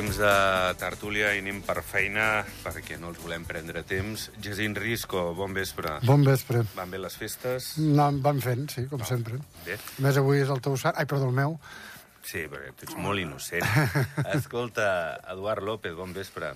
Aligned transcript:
Temps 0.00 0.16
de 0.16 0.34
tertúlia 0.80 1.34
i 1.36 1.42
anem 1.42 1.58
per 1.60 1.82
feina, 1.84 2.40
perquè 2.64 2.96
no 2.96 3.10
els 3.10 3.18
volem 3.20 3.42
prendre 3.44 3.82
temps. 3.84 4.22
Jacint 4.40 4.72
Risco, 4.80 5.26
bon 5.36 5.52
vespre. 5.52 5.98
Bon 6.08 6.22
vespre. 6.24 6.62
Van 6.72 6.88
bé 6.88 6.96
les 7.02 7.18
festes? 7.20 7.66
No, 7.84 8.06
van 8.24 8.40
fent, 8.40 8.62
sí, 8.72 8.86
com 8.88 9.04
sempre. 9.04 9.36
Bé. 9.66 9.76
A 9.76 10.04
més, 10.06 10.16
avui 10.16 10.40
és 10.40 10.48
el 10.54 10.62
teu 10.64 10.78
sant... 10.80 10.96
Ai, 10.96 11.04
perdó, 11.10 11.28
el 11.28 11.36
meu. 11.36 11.58
Sí, 12.24 12.46
perquè 12.48 12.72
tu 12.78 12.88
ets 12.88 12.96
molt 12.96 13.20
innocent. 13.20 13.68
Escolta, 14.38 14.88
Eduard 15.34 15.68
López, 15.68 15.92
bon 15.98 16.16
vespre. 16.16 16.54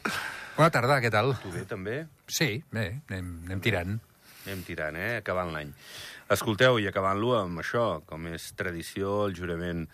Bona 0.57 0.71
tarda, 0.73 0.97
què 1.05 1.13
tal? 1.13 1.35
Tu 1.45 1.53
bé, 1.53 1.67
també? 1.69 1.99
Sí, 2.25 2.49
bé, 2.73 2.87
anem, 3.11 3.29
anem 3.51 3.63
tirant. 3.69 3.93
Anem 4.47 4.65
tirant, 4.65 4.97
eh? 4.97 5.19
Acabant 5.21 5.53
l'any. 5.53 5.77
Escolteu, 6.33 6.81
i 6.81 6.89
acabant-lo 6.89 7.37
amb 7.43 7.61
això, 7.61 7.91
com 8.09 8.25
és 8.33 8.49
tradició, 8.57 9.27
el 9.29 9.37
jurament 9.37 9.85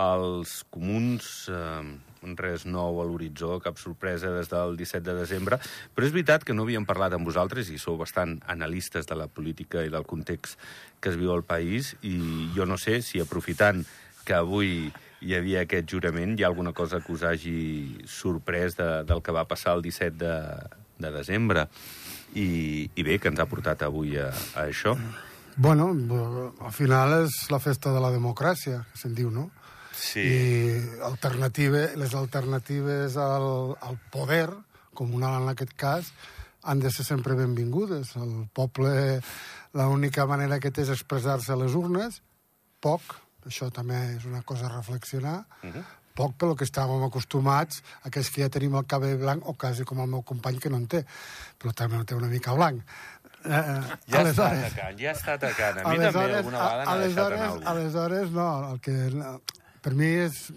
als 0.00 0.62
comuns, 0.72 1.50
eh, 1.52 2.13
res 2.38 2.64
nou 2.66 3.00
a 3.02 3.06
l'horitzó, 3.06 3.58
cap 3.60 3.78
sorpresa 3.80 4.32
des 4.34 4.48
del 4.52 4.78
17 4.80 5.04
de 5.06 5.16
desembre, 5.20 5.60
però 5.94 6.08
és 6.08 6.14
veritat 6.16 6.44
que 6.44 6.56
no 6.56 6.64
havíem 6.64 6.86
parlat 6.88 7.14
amb 7.14 7.28
vosaltres 7.28 7.70
i 7.70 7.78
sou 7.78 7.98
bastant 8.00 8.38
analistes 8.50 9.06
de 9.10 9.18
la 9.20 9.28
política 9.28 9.84
i 9.84 9.92
del 9.92 10.08
context 10.08 10.58
que 11.00 11.12
es 11.12 11.20
viu 11.20 11.34
al 11.34 11.44
país 11.44 11.94
i 12.02 12.16
jo 12.56 12.64
no 12.66 12.80
sé 12.80 13.00
si 13.04 13.20
aprofitant 13.20 13.84
que 14.24 14.34
avui 14.34 14.88
hi 15.24 15.34
havia 15.36 15.64
aquest 15.64 15.88
jurament, 15.88 16.34
hi 16.36 16.44
ha 16.44 16.48
alguna 16.50 16.72
cosa 16.72 17.00
que 17.00 17.12
us 17.12 17.22
hagi 17.24 18.04
sorprès 18.08 18.76
de, 18.76 18.88
del 19.08 19.22
que 19.24 19.32
va 19.32 19.46
passar 19.48 19.76
el 19.76 19.84
17 19.84 20.16
de, 20.20 20.34
de 21.00 21.12
desembre 21.12 21.68
i, 22.34 22.90
i 22.94 23.06
bé, 23.06 23.18
que 23.20 23.30
ens 23.32 23.40
ha 23.40 23.48
portat 23.48 23.84
avui 23.86 24.18
a, 24.20 24.30
a 24.54 24.66
això. 24.66 24.96
Bueno, 25.56 25.92
al 26.60 26.72
final 26.74 27.20
és 27.22 27.44
la 27.52 27.60
festa 27.62 27.92
de 27.94 28.02
la 28.02 28.10
democràcia, 28.10 28.82
que 28.90 29.00
se'n 29.00 29.14
diu, 29.14 29.30
no? 29.30 29.48
Sí. 29.96 30.20
I 30.20 31.00
alternativa, 31.06 31.86
les 31.96 32.14
alternatives 32.14 33.16
al, 33.16 33.76
al 33.80 33.98
poder, 34.10 34.48
comunal 34.94 35.42
en 35.42 35.52
aquest 35.52 35.74
cas, 35.78 36.12
han 36.64 36.80
de 36.80 36.90
ser 36.90 37.04
sempre 37.04 37.34
benvingudes. 37.34 38.14
El 38.16 38.48
poble, 38.52 39.20
l'única 39.76 40.26
manera 40.26 40.60
que 40.60 40.72
té 40.72 40.84
és 40.84 40.92
expressar-se 40.94 41.52
a 41.52 41.58
les 41.60 41.76
urnes, 41.78 42.22
poc, 42.84 43.18
això 43.48 43.70
també 43.72 44.00
és 44.16 44.24
una 44.28 44.42
cosa 44.42 44.68
a 44.68 44.76
reflexionar, 44.76 45.44
uh 45.62 45.70
-huh. 45.70 45.84
poc 46.14 46.36
pel 46.38 46.56
que 46.56 46.64
estàvem 46.64 47.02
acostumats, 47.04 47.82
aquells 48.02 48.30
que 48.30 48.42
ja 48.42 48.48
tenim 48.48 48.74
el 48.74 48.86
cabell 48.86 49.18
blanc, 49.18 49.46
o 49.46 49.54
quasi 49.54 49.84
com 49.84 50.00
el 50.00 50.08
meu 50.08 50.22
company 50.22 50.58
que 50.58 50.70
no 50.70 50.76
en 50.76 50.86
té, 50.86 51.04
però 51.58 51.72
també 51.72 51.96
no 51.96 52.04
té 52.04 52.14
una 52.14 52.28
mica 52.28 52.52
blanc. 52.52 52.82
Eh, 53.44 53.82
ja 54.08 54.20
aleshores, 54.20 54.58
està 54.58 54.66
atacant, 54.66 54.98
ja 54.98 55.12
està 55.12 55.32
atacant. 55.34 55.78
A 55.84 55.88
mi 55.92 55.98
també 55.98 56.34
alguna 56.34 56.58
vegada 56.58 56.84
n'ha 56.84 56.96
deixat 56.96 57.32
anar. 57.32 57.68
Aleshores, 57.72 58.30
no, 58.30 58.72
el 58.72 58.80
que 58.80 58.94
per 59.84 59.92
mi 59.92 60.08
és 60.24 60.48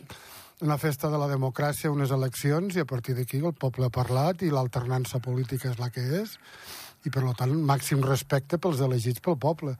una 0.63 0.77
festa 0.79 1.09
de 1.11 1.17
la 1.19 1.27
democràcia, 1.27 1.91
unes 1.91 2.13
eleccions, 2.15 2.77
i 2.77 2.81
a 2.81 2.87
partir 2.87 3.17
d'aquí 3.17 3.41
el 3.43 3.53
poble 3.53 3.89
ha 3.89 3.93
parlat 3.93 4.41
i 4.41 4.51
l'alternança 4.53 5.19
política 5.19 5.69
és 5.69 5.81
la 5.81 5.89
que 5.91 6.05
és, 6.21 6.37
i 7.05 7.11
per 7.13 7.25
tant 7.37 7.51
màxim 7.67 7.99
respecte 8.05 8.57
pels 8.57 8.79
elegits 8.81 9.21
pel 9.23 9.37
poble 9.37 9.75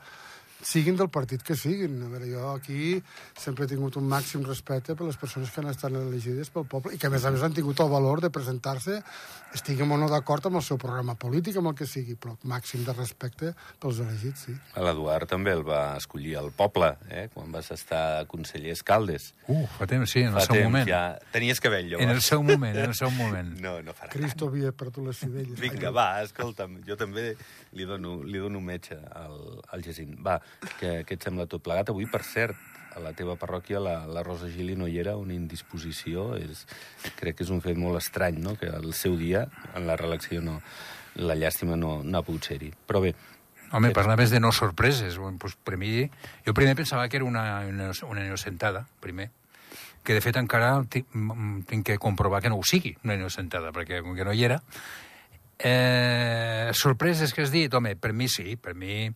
siguin 0.68 0.98
del 1.00 1.10
partit 1.14 1.44
que 1.46 1.56
siguin. 1.56 1.96
A 2.04 2.10
veure, 2.12 2.28
jo 2.28 2.52
aquí 2.52 2.98
sempre 3.40 3.66
he 3.66 3.72
tingut 3.72 3.98
un 4.00 4.08
màxim 4.10 4.44
respecte 4.46 4.96
per 4.98 5.08
les 5.08 5.20
persones 5.20 5.52
que 5.54 5.62
han 5.62 5.70
estat 5.72 5.96
elegides 5.96 6.52
pel 6.54 6.68
poble 6.70 6.96
i 6.96 7.00
que, 7.00 7.08
a 7.08 7.14
més 7.14 7.26
a 7.26 7.32
més, 7.32 7.44
han 7.46 7.56
tingut 7.56 7.80
el 7.84 7.92
valor 7.92 8.22
de 8.24 8.32
presentar-se, 8.34 9.00
estiguem 9.56 9.92
o 9.96 10.00
no 10.00 10.10
d'acord 10.12 10.50
amb 10.50 10.60
el 10.60 10.66
seu 10.66 10.80
programa 10.82 11.16
polític, 11.20 11.60
amb 11.62 11.72
el 11.72 11.78
que 11.80 11.88
sigui, 11.88 12.18
però 12.20 12.36
màxim 12.52 12.84
de 12.88 12.96
respecte 12.98 13.54
pels 13.82 14.02
elegits, 14.04 14.48
sí. 14.48 14.58
L'Eduard 14.88 15.30
també 15.32 15.54
el 15.56 15.64
va 15.68 15.82
escollir 15.98 16.36
el 16.42 16.52
poble, 16.56 16.94
eh? 17.10 17.28
quan 17.34 17.52
vas 17.56 17.72
estar 17.76 18.26
conseller 18.32 18.76
Escaldes. 18.76 19.32
Uh, 19.48 19.64
fa 19.78 19.88
temps, 19.90 20.12
sí, 20.12 20.26
en 20.28 20.36
fa 20.36 20.44
el 20.44 20.50
seu 20.50 20.60
temps, 20.60 20.70
moment. 20.70 20.90
Ja... 20.90 21.04
Tenies 21.34 21.64
cabell, 21.64 21.94
llavors. 21.94 22.08
En 22.08 22.16
el 22.16 22.24
seu 22.26 22.44
moment, 22.44 22.76
en 22.76 22.92
el 22.92 22.98
seu 22.98 23.14
moment. 23.14 23.56
No, 23.68 23.72
no 23.84 23.92
farà 23.96 24.12
Cristo 24.14 24.48
havia 24.52 24.70
perdut 24.76 25.08
les 25.08 25.18
civelles. 25.18 25.58
Vinga, 25.60 25.90
va, 25.96 26.22
escolta'm, 26.24 26.78
jo 26.88 26.96
també 27.00 27.32
li 27.76 27.88
dono, 27.90 28.20
li 28.24 28.40
dono 28.40 28.62
metge 28.64 28.98
al, 29.18 29.38
al 29.74 29.84
Jacint. 29.84 30.14
Va, 30.24 30.38
què, 30.80 31.04
què 31.08 31.18
et 31.18 31.24
sembla 31.24 31.48
tot 31.50 31.64
plegat? 31.66 31.92
Avui, 31.94 32.08
per 32.10 32.24
cert, 32.28 32.58
a 32.98 33.02
la 33.04 33.14
teva 33.14 33.38
parròquia 33.38 33.82
la, 33.84 33.96
la 34.10 34.24
Rosa 34.26 34.50
Gili 34.50 34.76
no 34.76 34.90
hi 34.90 34.98
era, 35.00 35.16
una 35.18 35.36
indisposició. 35.36 36.32
És, 36.42 36.66
crec 37.20 37.40
que 37.40 37.48
és 37.48 37.54
un 37.54 37.64
fet 37.66 37.78
molt 37.80 38.02
estrany, 38.02 38.42
no?, 38.44 38.58
que 38.60 38.70
el 38.74 38.94
seu 38.98 39.18
dia, 39.20 39.48
en 39.78 39.88
la 39.90 39.98
reelecció, 40.00 40.42
no, 40.42 40.60
la 41.22 41.38
llàstima 41.38 41.78
no, 41.80 42.00
no 42.04 42.20
ha 42.20 42.26
pogut 42.26 42.50
ser-hi. 42.52 42.74
Però 42.90 43.04
bé, 43.04 43.16
Home, 43.76 43.90
parlaves 43.92 44.32
de 44.32 44.40
no 44.40 44.54
sorpreses. 44.56 45.18
Bueno, 45.20 45.36
pues, 45.42 45.58
per 45.60 45.76
mi, 45.76 46.06
jo 46.46 46.54
primer 46.56 46.78
pensava 46.80 47.10
que 47.12 47.20
era 47.20 47.26
una, 47.28 47.66
una, 47.68 47.92
una 48.08 48.24
innocentada, 48.24 48.86
primer 49.04 49.28
que 50.08 50.16
de 50.16 50.22
fet 50.24 50.38
encara 50.40 50.70
tinc, 50.88 51.10
tinc 51.68 51.84
que 51.90 51.98
comprovar 52.00 52.40
que 52.40 52.48
no 52.48 52.56
ho 52.56 52.64
sigui, 52.64 52.94
una 53.04 53.18
innocentada, 53.18 53.74
perquè 53.76 54.00
com 54.06 54.16
que 54.16 54.24
no 54.24 54.32
hi 54.32 54.46
era. 54.48 54.62
Eh, 55.60 56.72
sorpreses 56.72 57.34
que 57.36 57.44
has 57.44 57.52
dit? 57.52 57.74
Home, 57.76 57.98
per 58.00 58.14
mi 58.16 58.30
sí, 58.32 58.56
per 58.56 58.72
mi 58.72 59.10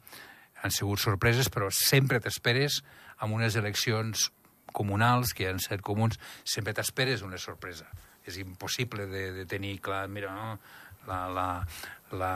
han 0.61 0.73
sigut 0.73 1.01
sorpreses, 1.01 1.49
però 1.49 1.69
sempre 1.73 2.21
t'esperes 2.21 2.81
amb 3.21 3.35
unes 3.37 3.57
eleccions 3.59 4.29
comunals, 4.71 5.33
que 5.35 5.49
han 5.49 5.59
set 5.59 5.83
comuns, 5.83 6.19
sempre 6.47 6.73
t'esperes 6.73 7.25
una 7.27 7.39
sorpresa. 7.41 7.89
És 8.25 8.37
impossible 8.39 9.07
de, 9.09 9.31
de 9.35 9.45
tenir 9.49 9.79
clar, 9.83 10.05
mira, 10.07 10.31
no, 10.35 10.55
la, 11.09 11.25
la, 11.33 11.47
la, 12.13 12.33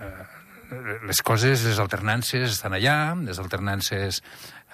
eh, 0.00 0.24
les 1.06 1.22
coses, 1.26 1.66
les 1.66 1.82
alternances 1.82 2.54
estan 2.54 2.76
allà, 2.78 3.14
les 3.26 3.42
alternances 3.42 4.22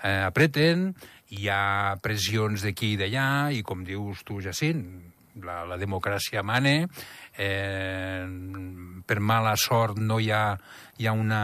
eh, 0.02 0.22
apreten, 0.22 0.90
hi 1.34 1.48
ha 1.50 1.96
pressions 2.04 2.62
d'aquí 2.62 2.94
i 2.94 3.00
d'allà, 3.00 3.28
i 3.56 3.64
com 3.66 3.84
dius 3.84 4.22
tu, 4.26 4.38
Jacint, 4.44 4.84
la, 5.44 5.62
la 5.68 5.78
democràcia 5.80 6.44
mane, 6.46 6.76
eh, 7.36 8.24
per 9.06 9.18
mala 9.20 9.56
sort 9.60 9.98
no 9.98 10.20
hi 10.20 10.30
ha, 10.32 10.44
hi 11.00 11.08
ha 11.08 11.16
una, 11.16 11.42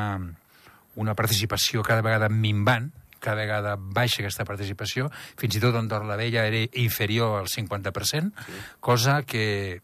una 0.97 1.15
participació 1.19 1.83
cada 1.87 2.05
vegada 2.05 2.29
minvant, 2.29 2.91
cada 3.23 3.39
vegada 3.39 3.77
baixa 3.79 4.21
aquesta 4.23 4.45
participació, 4.45 5.09
fins 5.39 5.57
i 5.57 5.63
tot 5.63 5.77
Andorra 5.79 6.11
la 6.11 6.19
Vella 6.19 6.47
era 6.49 6.63
inferior 6.83 7.39
al 7.39 7.49
50%, 7.49 8.47
sí. 8.47 8.63
cosa 8.81 9.23
que 9.23 9.83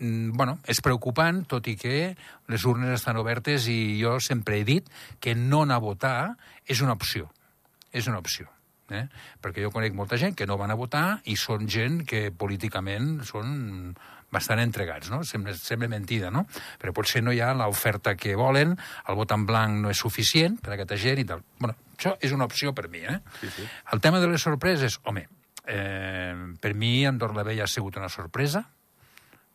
bueno, 0.00 0.58
és 0.70 0.80
preocupant, 0.84 1.42
tot 1.50 1.66
i 1.66 1.74
que 1.78 2.12
les 2.48 2.66
urnes 2.70 2.94
estan 2.94 3.18
obertes 3.18 3.66
i 3.70 3.98
jo 3.98 4.18
sempre 4.22 4.60
he 4.60 4.66
dit 4.66 4.86
que 5.20 5.34
no 5.34 5.64
anar 5.64 5.80
a 5.80 5.84
votar 5.84 6.18
és 6.66 6.82
una 6.84 6.94
opció. 6.94 7.26
És 7.90 8.06
una 8.06 8.20
opció. 8.22 8.46
Eh? 8.94 9.04
Perquè 9.42 9.64
jo 9.64 9.72
conec 9.74 9.92
molta 9.96 10.16
gent 10.16 10.36
que 10.38 10.46
no 10.46 10.56
van 10.56 10.70
a 10.70 10.78
votar 10.78 11.18
i 11.28 11.36
són 11.36 11.66
gent 11.68 12.04
que 12.08 12.28
políticament 12.30 13.18
són 13.26 13.90
bastant 14.34 14.60
entregats, 14.60 15.10
no? 15.12 15.22
Sembla, 15.24 15.54
sembla 15.56 15.88
mentida, 15.88 16.30
no? 16.34 16.44
Però 16.80 16.92
potser 16.96 17.22
no 17.24 17.32
hi 17.32 17.40
ha 17.40 17.54
l'oferta 17.56 18.14
que 18.16 18.36
volen, 18.36 18.76
el 19.08 19.18
vot 19.18 19.32
en 19.34 19.46
blanc 19.48 19.82
no 19.82 19.92
és 19.92 20.00
suficient 20.04 20.58
per 20.62 20.74
a 20.74 20.78
aquesta 20.78 20.98
gent 21.00 21.22
i 21.22 21.26
tal. 21.28 21.44
Bueno, 21.58 21.76
això 21.96 22.16
és 22.24 22.34
una 22.36 22.48
opció 22.48 22.74
per 22.76 22.88
mi, 22.92 23.04
eh? 23.08 23.18
Sí, 23.40 23.52
sí. 23.56 23.68
El 23.92 24.02
tema 24.04 24.20
de 24.20 24.28
les 24.30 24.44
sorpreses, 24.44 25.00
home, 25.04 25.26
eh, 25.66 26.34
per 26.60 26.74
mi 26.74 27.06
Andorra 27.06 27.40
la 27.40 27.46
Vella 27.48 27.64
ha 27.64 27.72
sigut 27.72 27.96
una 27.96 28.10
sorpresa, 28.12 28.66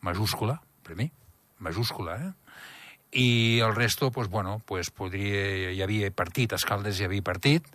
majúscula, 0.04 0.60
per 0.82 0.96
mi, 0.98 1.10
majúscula, 1.58 2.18
eh? 2.18 2.32
I 3.14 3.60
el 3.62 3.76
resto, 3.76 4.10
pues, 4.10 4.26
bueno, 4.26 4.60
pues, 4.66 4.90
podria... 4.90 5.70
Hi 5.70 5.82
havia 5.84 6.10
partit, 6.10 6.50
a 6.50 6.58
Escaldes 6.58 6.98
hi 6.98 7.06
havia 7.06 7.22
partit. 7.22 7.68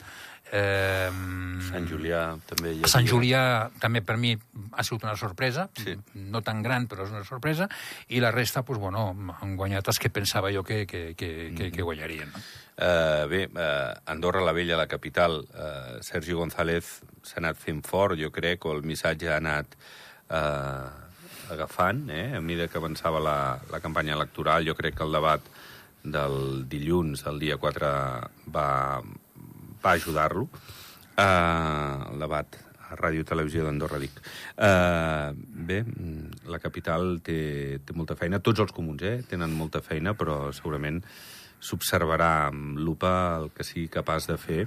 Eh, 0.52 1.10
Sant 1.70 1.86
Julià 1.86 2.22
també 2.50 2.72
hi 2.72 2.78
havia. 2.80 2.90
Sant 2.90 3.06
Julià 3.06 3.42
també 3.82 4.02
per 4.02 4.16
mi 4.18 4.32
ha 4.72 4.84
sigut 4.84 5.04
una 5.06 5.16
sorpresa, 5.20 5.68
Sí. 5.78 5.94
no 6.16 6.42
tan 6.42 6.64
gran, 6.64 6.88
però 6.88 7.06
és 7.06 7.12
una 7.12 7.24
sorpresa, 7.24 7.68
i 8.08 8.20
la 8.20 8.32
resta, 8.32 8.64
pues, 8.64 8.80
bueno, 8.80 9.16
han 9.42 9.56
guanyat 9.56 9.88
els 9.88 10.00
que 10.00 10.10
pensava 10.10 10.52
jo 10.52 10.64
que, 10.64 10.86
que, 10.88 11.14
que, 11.16 11.54
que, 11.56 11.72
que 11.72 11.82
guanyarien. 11.82 12.32
No? 12.34 12.42
Uh, 12.80 13.28
bé, 13.28 13.42
uh, 13.52 13.94
Andorra 14.08 14.42
la 14.42 14.54
Vella, 14.56 14.78
la 14.80 14.88
capital, 14.88 15.42
uh, 15.52 16.00
Sergi 16.02 16.34
González 16.34 17.02
s'ha 17.22 17.38
anat 17.44 17.58
fent 17.60 17.84
fort, 17.86 18.16
jo 18.18 18.32
crec, 18.32 18.66
o 18.66 18.72
el 18.74 18.82
missatge 18.88 19.28
ha 19.30 19.38
anat 19.38 19.76
uh, 20.32 20.88
agafant, 21.52 22.06
eh? 22.10 22.38
a 22.38 22.42
mesura 22.42 22.70
que 22.72 22.78
avançava 22.80 23.20
la, 23.20 23.60
la 23.70 23.82
campanya 23.84 24.16
electoral. 24.16 24.66
Jo 24.66 24.76
crec 24.80 24.96
que 24.96 25.04
el 25.04 25.12
debat 25.12 25.42
del 26.04 26.64
dilluns, 26.72 27.26
el 27.28 27.40
dia 27.42 27.58
4, 27.60 27.90
va, 28.56 28.68
va 29.84 29.96
ajudar-lo. 29.98 30.48
Uh, 31.20 32.14
el 32.14 32.22
debat 32.24 32.60
a 32.90 32.98
Ràdio 32.98 33.26
Televisió 33.28 33.66
d'Andorra, 33.66 34.00
dic. 34.02 34.20
Uh, 34.56 35.36
bé, 35.70 35.84
la 36.50 36.62
capital 36.64 37.20
té, 37.26 37.80
té 37.86 37.96
molta 37.96 38.18
feina, 38.20 38.42
tots 38.42 38.64
els 38.64 38.74
comuns 38.76 39.04
eh, 39.06 39.20
tenen 39.30 39.54
molta 39.54 39.84
feina, 39.86 40.16
però 40.18 40.50
segurament 40.56 41.04
s'observarà 41.60 42.50
amb 42.50 42.80
lupa 42.80 43.12
el 43.42 43.50
que 43.56 43.66
sigui 43.68 43.90
capaç 43.92 44.30
de 44.32 44.38
fer 44.40 44.62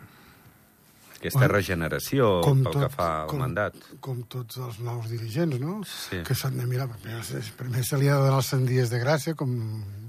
aquesta 1.22 1.46
regeneració 1.46 2.28
com 2.42 2.64
pel 2.66 2.80
que 2.82 2.88
fa 2.90 3.08
al 3.22 3.30
com, 3.30 3.42
mandat. 3.44 3.76
Com 4.02 4.24
tots 4.30 4.58
els 4.58 4.80
nous 4.82 5.06
dirigents, 5.10 5.60
no? 5.62 5.78
Sí. 5.86 6.18
Que 6.26 6.34
s'han 6.34 6.58
de 6.58 6.66
mirar. 6.66 6.88
Primer, 6.90 7.22
primer 7.58 7.84
se 7.86 8.00
li 8.00 8.10
ha 8.10 8.18
de 8.18 8.26
donar 8.26 8.40
els 8.42 8.50
100 8.50 8.66
dies 8.66 8.90
de 8.90 8.98
gràcia, 9.02 9.36
com 9.38 9.54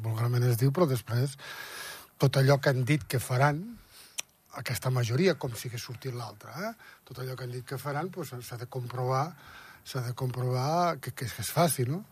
vulgarment 0.04 0.46
es 0.50 0.58
diu, 0.62 0.74
però 0.74 0.90
després 0.90 1.38
tot 2.22 2.40
allò 2.40 2.58
que 2.62 2.74
han 2.74 2.82
dit 2.90 3.06
que 3.10 3.22
faran, 3.22 3.62
aquesta 4.60 4.92
majoria, 4.94 5.36
com 5.36 5.54
si 5.58 5.70
hagués 5.70 5.82
sortit 5.82 6.14
l'altra, 6.14 6.54
eh? 6.70 6.74
tot 7.08 7.20
allò 7.20 7.36
que 7.36 7.48
han 7.48 7.54
dit 7.56 7.66
que 7.66 7.82
faran, 7.82 8.12
doncs, 8.14 8.36
s'ha 8.46 8.60
de 8.62 8.70
comprovar 8.70 9.28
s'ha 9.84 10.02
de 10.02 10.14
comprovar 10.14 10.98
que, 11.00 11.12
que, 11.12 11.28
que 11.28 11.42
es 11.42 11.52
faci, 11.52 11.86
no? 11.86 12.04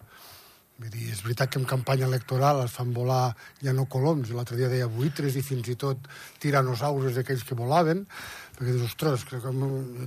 Vull 0.81 0.89
dir, 0.89 1.11
és 1.13 1.19
veritat 1.21 1.51
que 1.53 1.59
en 1.61 1.67
campanya 1.69 2.07
electoral 2.07 2.63
es 2.63 2.73
fan 2.73 2.89
volar 2.95 3.35
ja 3.61 3.73
no 3.77 3.85
coloms, 3.91 4.31
l'altre 4.33 4.57
dia 4.57 4.69
deia 4.71 4.87
buitres 4.89 5.35
i 5.37 5.43
fins 5.45 5.67
i 5.69 5.75
tot 5.79 6.07
tiranosaures 6.41 7.13
d'aquells 7.15 7.43
que 7.45 7.57
volaven, 7.57 8.01
perquè 8.57 8.73
dius, 8.73 8.87
ostres, 8.89 9.25
que 9.29 9.39
com, 9.43 9.61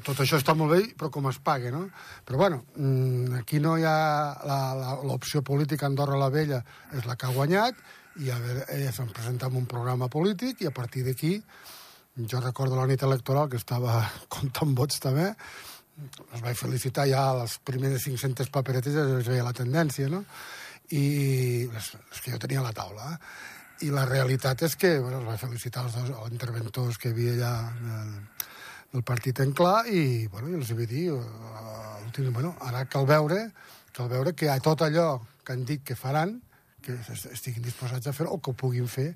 tot 0.07 0.25
això 0.25 0.41
està 0.41 0.57
molt 0.59 0.75
bé, 0.75 0.81
però 0.99 1.13
com 1.15 1.31
es 1.31 1.39
paga, 1.39 1.71
no? 1.71 1.87
Però 2.27 2.41
bueno, 2.43 2.65
mm, 2.75 3.39
aquí 3.45 3.63
no 3.63 3.77
hi 3.79 3.87
ha 3.87 4.99
l'opció 5.07 5.45
política 5.47 5.87
Andorra 5.87 6.19
la 6.19 6.33
Vella 6.35 6.65
és 6.93 7.07
la 7.07 7.15
que 7.15 7.31
ha 7.31 7.37
guanyat, 7.37 7.79
i 8.25 8.31
a 8.31 8.39
veure, 8.43 8.67
elles 8.75 8.99
han 9.01 9.15
presentat 9.15 9.55
un 9.55 9.71
programa 9.71 10.11
polític 10.11 10.63
i 10.63 10.69
a 10.71 10.75
partir 10.75 11.07
d'aquí, 11.07 11.39
jo 12.17 12.41
recordo 12.41 12.77
la 12.79 12.87
nit 12.87 13.03
electoral 13.03 13.49
que 13.51 13.59
estava 13.61 14.03
comptant 14.35 14.75
vots 14.79 15.01
també, 15.03 15.33
es 16.35 16.43
vaig 16.43 16.59
felicitar 16.59 17.07
ja 17.11 17.27
les 17.39 17.59
primeres 17.63 18.07
500 18.07 18.51
paperetes 18.55 18.95
ja 18.95 19.07
es 19.19 19.31
veia 19.31 19.47
la 19.47 19.55
tendència, 19.55 20.09
no? 20.11 20.25
i 20.95 21.05
és, 21.65 21.91
és 22.13 22.21
que 22.21 22.33
jo 22.35 22.39
tenia 22.43 22.63
la 22.63 22.75
taula, 22.77 23.15
eh? 23.15 23.19
i 23.83 23.91
la 23.91 24.05
realitat 24.07 24.63
és 24.67 24.77
que 24.79 24.99
bueno, 25.01 25.21
els 25.21 25.29
vaig 25.29 25.41
felicitar 25.41 25.85
els 25.87 25.97
dos 25.97 26.11
els 26.13 26.33
interventors 26.33 26.99
que 27.01 27.11
hi 27.11 27.15
havia 27.15 27.35
allà 27.35 27.53
del, 27.81 28.13
del 28.95 29.05
partit 29.07 29.41
en 29.43 29.53
clar 29.57 29.85
i, 29.91 30.27
bueno, 30.31 30.53
i 30.53 30.59
els 30.61 30.71
vaig 30.71 30.91
dir 30.91 31.09
uh, 31.13 32.31
bueno, 32.31 32.55
ara 32.63 32.85
cal 32.87 33.09
veure 33.11 33.49
cal 33.95 34.09
veure 34.11 34.35
que 34.35 34.51
a 34.51 34.61
tot 34.63 34.85
allò 34.87 35.09
que 35.45 35.57
han 35.57 35.65
dit 35.67 35.83
que 35.85 35.99
faran 35.99 36.39
que 36.85 36.97
estiguin 37.33 37.65
disposats 37.65 38.07
a 38.07 38.15
fer 38.15 38.29
o 38.29 38.39
que 38.39 38.53
ho 38.53 38.59
puguin 38.59 38.87
fer 38.89 39.15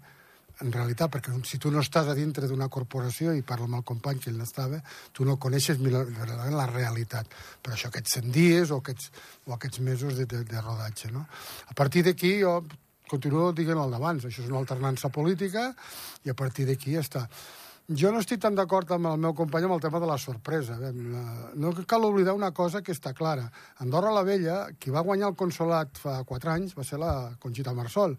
en 0.65 0.73
realitat, 0.75 1.11
perquè 1.13 1.35
si 1.47 1.61
tu 1.63 1.71
no 1.71 1.83
estàs 1.85 2.09
a 2.11 2.17
dintre 2.19 2.49
d'una 2.51 2.69
corporació, 2.73 3.35
i 3.37 3.45
parlo 3.47 3.69
amb 3.69 3.79
el 3.81 3.87
company 3.87 4.19
que 4.23 4.31
ell 4.33 4.41
n'estava, 4.41 4.81
tu 5.13 5.27
no 5.29 5.39
coneixes 5.39 5.79
la 5.79 6.67
realitat. 6.73 7.31
Per 7.63 7.75
això 7.75 7.93
aquests 7.93 8.19
100 8.19 8.35
dies 8.35 8.73
o 8.75 8.81
aquests, 8.83 9.13
o 9.47 9.55
aquests 9.55 9.81
mesos 9.87 10.19
de, 10.19 10.27
de, 10.27 10.43
de 10.49 10.65
rodatge. 10.65 11.13
No? 11.15 11.27
A 11.69 11.79
partir 11.79 12.05
d'aquí 12.07 12.39
jo 12.43 12.61
continuo 13.09 13.53
dient 13.57 13.79
el 13.79 13.95
d'abans, 13.95 14.27
això 14.29 14.43
és 14.43 14.51
una 14.51 14.61
alternança 14.61 15.09
política, 15.09 15.71
i 16.27 16.31
a 16.31 16.37
partir 16.37 16.67
d'aquí 16.69 16.99
ja 16.99 17.07
està. 17.07 17.25
Jo 17.89 18.11
no 18.13 18.21
estic 18.21 18.43
tan 18.43 18.53
d'acord 18.53 18.91
amb 18.93 19.09
el 19.09 19.23
meu 19.23 19.33
company 19.33 19.65
amb 19.65 19.79
el 19.79 19.81
tema 19.81 19.97
de 20.03 20.11
la 20.11 20.19
sorpresa. 20.21 20.77
No 21.57 21.73
cal 21.89 22.05
oblidar 22.05 22.35
una 22.37 22.51
cosa 22.53 22.83
que 22.85 22.93
està 22.93 23.15
clara. 23.17 23.47
Andorra 23.81 24.13
la 24.13 24.27
Vella, 24.29 24.59
qui 24.77 24.93
va 24.93 25.01
guanyar 25.07 25.31
el 25.31 25.39
consolat 25.41 25.97
fa 25.97 26.19
quatre 26.29 26.53
anys, 26.53 26.77
va 26.77 26.85
ser 26.85 27.01
la 27.01 27.15
Conxita 27.41 27.73
Marsol 27.73 28.19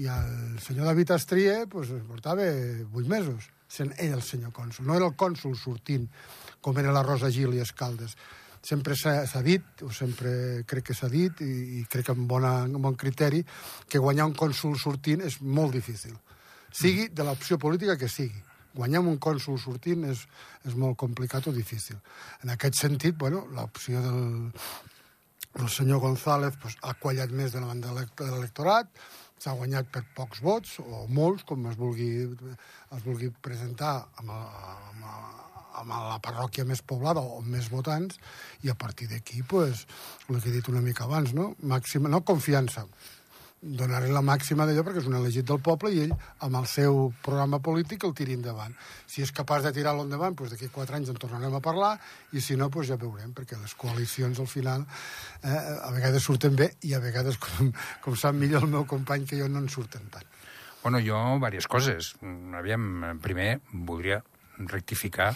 i 0.00 0.06
el 0.08 0.60
senyor 0.64 0.88
David 0.88 1.10
Astrie 1.16 1.66
pues, 1.70 1.90
portava 2.08 2.46
vuit 2.92 3.08
mesos 3.08 3.50
sent 3.72 3.92
ell 4.00 4.14
el 4.16 4.22
senyor 4.24 4.52
cònsul. 4.52 4.86
No 4.86 4.96
era 4.96 5.08
el 5.08 5.16
cònsul 5.16 5.56
sortint, 5.56 6.06
com 6.60 6.78
era 6.78 6.92
la 6.92 7.04
Rosa 7.06 7.30
Gil 7.32 7.54
i 7.56 7.62
Escaldes. 7.64 8.16
Sempre 8.62 8.94
s'ha 8.94 9.42
dit, 9.42 9.64
o 9.82 9.90
sempre 9.90 10.62
crec 10.70 10.90
que 10.90 10.94
s'ha 10.94 11.08
dit, 11.10 11.40
i, 11.42 11.80
i 11.80 11.84
crec 11.90 12.10
que 12.10 12.14
amb, 12.14 12.28
bona, 12.30 12.52
amb 12.68 12.84
bon 12.84 12.96
criteri, 13.00 13.42
que 13.88 14.02
guanyar 14.02 14.28
un 14.30 14.36
cònsul 14.38 14.76
sortint 14.78 15.24
és 15.26 15.40
molt 15.42 15.74
difícil. 15.74 16.14
Sigui 16.72 17.08
de 17.12 17.26
l'opció 17.26 17.58
política 17.58 17.98
que 18.00 18.08
sigui. 18.12 18.44
Guanyar 18.76 19.02
un 19.04 19.18
cònsul 19.20 19.58
sortint 19.60 20.06
és, 20.08 20.22
és 20.68 20.76
molt 20.78 20.96
complicat 21.00 21.48
o 21.50 21.52
difícil. 21.52 21.98
En 22.44 22.54
aquest 22.54 22.78
sentit, 22.78 23.18
bueno, 23.18 23.42
l'opció 23.56 24.00
del, 24.04 24.22
del 25.58 25.68
senyor 25.68 26.00
González 26.04 26.56
pues, 26.60 26.78
ha 26.80 26.94
quallat 27.00 27.32
més 27.34 27.52
de 27.52 27.60
la 27.60 27.72
banda 27.72 27.92
de 27.92 28.30
l'electorat, 28.30 28.88
s'ha 29.42 29.54
guanyat 29.58 29.88
per 29.90 30.04
pocs 30.16 30.42
vots, 30.44 30.76
o 30.82 31.06
molts, 31.10 31.46
com 31.48 31.66
es 31.70 31.78
vulgui, 31.78 32.10
es 32.96 33.06
vulgui 33.06 33.32
presentar 33.44 33.94
amb, 34.22 34.30
amb, 34.30 35.08
amb 35.82 35.94
la 35.96 36.20
parròquia 36.22 36.66
més 36.68 36.84
poblada 36.86 37.22
o 37.22 37.40
més 37.42 37.70
votants, 37.72 38.20
i 38.62 38.70
a 38.70 38.76
partir 38.78 39.08
d'aquí, 39.10 39.42
pues, 39.42 39.86
el 40.28 40.38
que 40.38 40.50
he 40.50 40.54
dit 40.58 40.70
una 40.70 40.84
mica 40.84 41.08
abans, 41.08 41.34
no? 41.34 41.52
Màxima, 41.74 42.12
no 42.12 42.22
confiança, 42.28 42.86
donar-li 43.62 44.10
la 44.10 44.24
màxima 44.26 44.66
d'allò 44.66 44.82
perquè 44.82 44.98
és 44.98 45.06
un 45.06 45.14
elegit 45.14 45.46
del 45.46 45.60
poble 45.62 45.92
i 45.94 46.00
ell, 46.02 46.14
amb 46.42 46.58
el 46.58 46.66
seu 46.66 47.12
programa 47.22 47.60
polític, 47.62 48.02
el 48.04 48.14
tiri 48.18 48.34
endavant. 48.34 48.74
Si 49.06 49.22
és 49.22 49.30
capaç 49.34 49.62
de 49.68 49.72
tirar-lo 49.76 50.02
endavant, 50.02 50.34
doncs 50.34 50.54
d'aquí 50.54 50.68
quatre 50.74 50.98
anys 50.98 51.12
en 51.12 51.20
tornarem 51.22 51.54
a 51.54 51.62
parlar 51.62 51.92
i 52.34 52.42
si 52.42 52.58
no, 52.58 52.68
doncs 52.68 52.90
ja 52.90 52.98
veurem, 52.98 53.30
perquè 53.36 53.60
les 53.60 53.76
coalicions 53.78 54.42
al 54.42 54.50
final 54.50 54.82
eh, 54.82 55.54
a 55.54 55.92
vegades 55.94 56.26
surten 56.26 56.58
bé 56.58 56.72
i 56.82 56.96
a 56.98 57.00
vegades, 57.04 57.38
com, 57.38 57.70
com 58.02 58.18
sap 58.18 58.34
millor 58.34 58.66
el 58.66 58.74
meu 58.74 58.86
company, 58.90 59.28
que 59.30 59.38
jo 59.38 59.48
no 59.48 59.62
en 59.62 59.70
surten 59.70 60.10
tant. 60.10 60.26
Bueno, 60.82 60.98
jo, 60.98 61.18
diverses 61.38 61.70
coses. 61.70 62.14
Aviam, 62.58 63.20
primer, 63.22 63.60
voldria 63.70 64.24
rectificar 64.58 65.30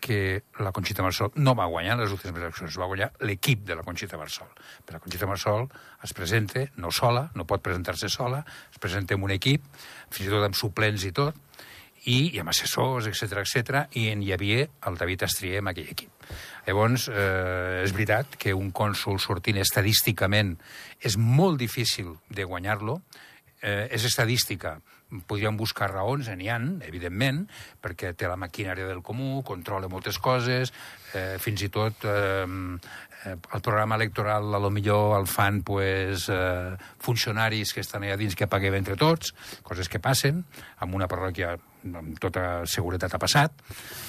que 0.00 0.42
la 0.62 0.72
Conxita 0.76 1.04
Marsol 1.04 1.32
no 1.40 1.54
va 1.58 1.66
guanyar 1.70 1.96
les 2.00 2.12
últimes 2.14 2.42
eleccions, 2.42 2.78
va 2.78 2.88
guanyar 2.90 3.10
l'equip 3.26 3.64
de 3.66 3.76
la 3.78 3.84
Conxita 3.86 4.18
Marsol. 4.20 4.48
Però 4.84 4.98
la 4.98 5.02
Conxita 5.04 5.28
Marsol 5.28 5.66
es 6.04 6.14
presenta 6.16 6.66
no 6.76 6.92
sola, 6.94 7.26
no 7.34 7.46
pot 7.48 7.64
presentar-se 7.64 8.10
sola, 8.12 8.44
es 8.70 8.78
presenta 8.82 9.16
amb 9.16 9.26
un 9.26 9.34
equip, 9.34 9.64
fins 10.10 10.28
i 10.28 10.32
tot 10.32 10.46
amb 10.46 10.58
suplents 10.58 11.06
i 11.08 11.12
tot, 11.16 11.42
i, 12.06 12.36
i 12.36 12.40
amb 12.40 12.52
assessors, 12.52 13.08
etc 13.10 13.40
etc 13.42 13.98
i 13.98 14.08
en 14.12 14.22
hi 14.22 14.32
havia 14.34 14.66
el 14.88 14.98
David 14.98 15.26
Astrier 15.26 15.62
amb 15.62 15.72
aquell 15.72 15.90
equip. 15.90 16.12
Llavors, 16.66 17.08
eh, 17.08 17.82
és 17.84 17.94
veritat 17.94 18.36
que 18.38 18.54
un 18.54 18.72
cònsul 18.74 19.20
sortint 19.22 19.58
estadísticament 19.62 20.56
és 21.00 21.18
molt 21.18 21.58
difícil 21.58 22.16
de 22.30 22.46
guanyar-lo, 22.46 23.00
eh, 23.60 23.88
és 23.90 24.04
estadística, 24.04 24.76
podríem 25.26 25.56
buscar 25.56 25.90
raons, 25.92 26.28
n'hi 26.34 26.48
han, 26.50 26.80
evidentment, 26.86 27.44
perquè 27.82 28.12
té 28.18 28.26
la 28.26 28.38
maquinària 28.40 28.88
del 28.88 29.04
comú, 29.06 29.42
controla 29.46 29.90
moltes 29.90 30.18
coses, 30.18 30.72
eh, 31.14 31.36
fins 31.42 31.62
i 31.62 31.70
tot 31.70 32.06
eh, 32.10 32.46
el 33.26 33.62
programa 33.62 33.96
electoral 33.96 34.54
a 34.54 34.58
lo 34.62 34.70
millor 34.70 35.18
el 35.18 35.26
fan 35.26 35.62
pues, 35.62 36.28
eh, 36.28 36.76
funcionaris 37.02 37.72
que 37.74 37.82
estan 37.82 38.04
allà 38.04 38.18
dins 38.18 38.36
que 38.38 38.50
paguem 38.50 38.78
entre 38.78 38.96
tots, 38.98 39.32
coses 39.62 39.88
que 39.88 40.02
passen, 40.02 40.44
amb 40.82 40.98
una 40.98 41.08
parròquia 41.10 41.56
amb 41.86 42.18
tota 42.18 42.64
seguretat 42.66 43.14
ha 43.14 43.22
passat, 43.22 43.62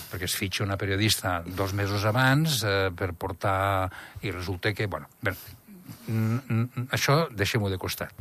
perquè 0.10 0.26
es 0.26 0.36
fitxa 0.38 0.66
una 0.66 0.80
periodista 0.82 1.42
dos 1.46 1.74
mesos 1.78 2.06
abans 2.10 2.64
eh, 2.66 2.90
per 2.96 3.14
portar... 3.14 3.90
i 4.26 4.32
resulta 4.32 4.74
que, 4.74 4.88
bueno, 4.88 5.10
bé, 5.22 5.36
això 6.92 7.28
deixem-ho 7.32 7.70
de 7.70 7.78
costat. 7.78 8.14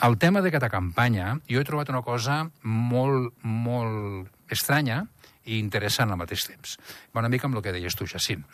El 0.00 0.16
tema 0.16 0.40
d'aquesta 0.40 0.70
campanya, 0.72 1.34
jo 1.44 1.60
he 1.60 1.66
trobat 1.68 1.90
una 1.92 2.00
cosa 2.00 2.38
molt, 2.64 3.34
molt 3.44 4.52
estranya 4.54 5.02
i 5.44 5.58
interessant 5.60 6.08
al 6.08 6.20
mateix 6.20 6.46
temps. 6.48 6.78
Va 7.12 7.20
una 7.20 7.28
mica 7.28 7.44
amb 7.48 7.58
el 7.58 7.64
que 7.66 7.74
deies 7.74 7.96
tu, 7.98 8.06
Jacint. 8.08 8.46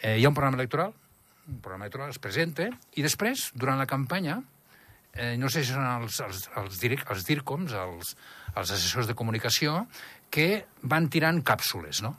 Eh, 0.00 0.20
hi 0.20 0.24
ha 0.24 0.30
un 0.30 0.36
programa 0.36 0.60
electoral, 0.60 0.92
un 1.50 1.58
programa 1.64 1.88
electoral 1.88 2.12
es 2.14 2.20
presenta, 2.22 2.68
i 2.94 3.02
després, 3.02 3.48
durant 3.58 3.82
la 3.82 3.88
campanya, 3.90 4.36
eh, 5.14 5.34
no 5.40 5.50
sé 5.50 5.64
si 5.64 5.72
són 5.72 5.88
els, 5.88 6.20
els, 6.22 6.46
els, 6.62 6.78
dir, 6.78 6.92
els 7.02 7.26
DIRCOMs, 7.26 7.74
els, 7.74 8.14
els 8.54 8.76
assessors 8.78 9.10
de 9.10 9.18
comunicació, 9.18 9.88
que 10.30 10.62
van 10.86 11.10
tirant 11.10 11.42
càpsules, 11.42 12.04
no? 12.06 12.14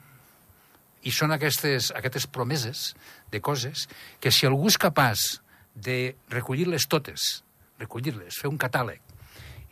I 1.08 1.16
són 1.16 1.32
aquestes, 1.32 1.94
aquestes 1.96 2.28
promeses 2.28 2.90
de 3.32 3.40
coses 3.40 3.88
que 4.20 4.36
si 4.36 4.50
algú 4.50 4.68
és 4.68 4.82
capaç 4.82 5.30
de 5.76 6.16
recollir-les 6.34 6.90
totes 6.92 7.45
recollir-les, 7.80 8.38
fer 8.42 8.52
un 8.52 8.60
catàleg, 8.62 9.02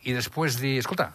i 0.04 0.12
després 0.12 0.58
dir, 0.60 0.76
escolta, 0.82 1.12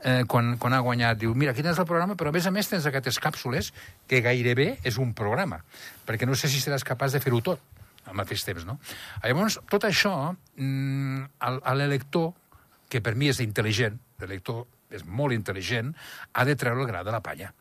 eh, 0.00 0.24
quan, 0.28 0.56
quan 0.60 0.76
ha 0.76 0.82
guanyat, 0.84 1.18
diu, 1.20 1.34
mira, 1.34 1.52
aquí 1.52 1.64
tens 1.64 1.78
el 1.80 1.88
programa, 1.88 2.16
però 2.18 2.30
a 2.30 2.36
més 2.36 2.46
a 2.46 2.52
més 2.54 2.68
tens 2.68 2.86
aquestes 2.86 3.18
càpsules 3.22 3.72
que 4.08 4.22
gairebé 4.24 4.76
és 4.84 5.00
un 5.02 5.14
programa, 5.16 5.62
perquè 6.06 6.28
no 6.28 6.36
sé 6.36 6.50
si 6.52 6.60
seràs 6.60 6.84
capaç 6.86 7.16
de 7.16 7.22
fer-ho 7.24 7.40
tot 7.44 7.62
al 8.06 8.14
mateix 8.14 8.44
temps, 8.46 8.64
no? 8.66 8.78
Llavors, 9.24 9.58
tot 9.70 9.84
això, 9.88 10.36
mm, 10.56 11.24
l'elector, 11.74 12.32
que 12.88 13.00
per 13.02 13.16
mi 13.16 13.28
és 13.32 13.40
intel·ligent, 13.42 13.98
l'elector 14.20 14.66
és 14.94 15.04
molt 15.04 15.34
intel·ligent, 15.34 15.94
ha 16.32 16.44
de 16.44 16.54
treure 16.54 16.80
el 16.80 16.86
gra 16.86 17.02
de 17.02 17.10
la 17.10 17.20
palla. 17.20 17.52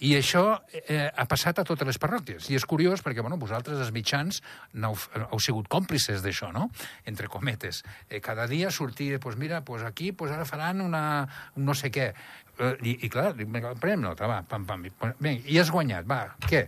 I 0.00 0.14
això 0.16 0.42
eh, 0.80 1.10
ha 1.12 1.26
passat 1.28 1.60
a 1.60 1.64
totes 1.68 1.88
les 1.88 1.98
parròquies. 2.00 2.48
I 2.48 2.56
és 2.56 2.64
curiós 2.68 3.02
perquè, 3.04 3.20
bueno, 3.20 3.36
vosaltres, 3.40 3.80
els 3.82 3.92
mitjans, 3.92 4.40
heu, 4.72 4.96
heu 5.26 5.40
sigut 5.44 5.68
còmplices 5.68 6.24
d'això, 6.24 6.48
no? 6.56 6.70
Entre 7.10 7.28
cometes. 7.28 7.82
Eh, 8.08 8.22
cada 8.24 8.46
dia 8.48 8.70
sortia, 8.72 9.18
doncs 9.18 9.26
pues 9.26 9.36
mira, 9.36 9.60
pues 9.64 9.84
aquí 9.84 10.12
pues 10.12 10.32
ara 10.32 10.46
faran 10.48 10.80
una, 10.80 11.28
un 11.56 11.68
no 11.68 11.76
sé 11.76 11.92
què. 11.92 12.14
Eh, 12.56 12.72
i, 12.80 12.96
I 13.04 13.12
clar, 13.12 13.34
prenem 13.80 14.06
nota, 14.08 14.28
va, 14.30 14.40
pam, 14.48 14.64
pam. 14.64 14.88
Bé, 15.20 15.36
i 15.44 15.60
has 15.60 15.72
guanyat, 15.72 16.08
va, 16.08 16.22
què? 16.48 16.64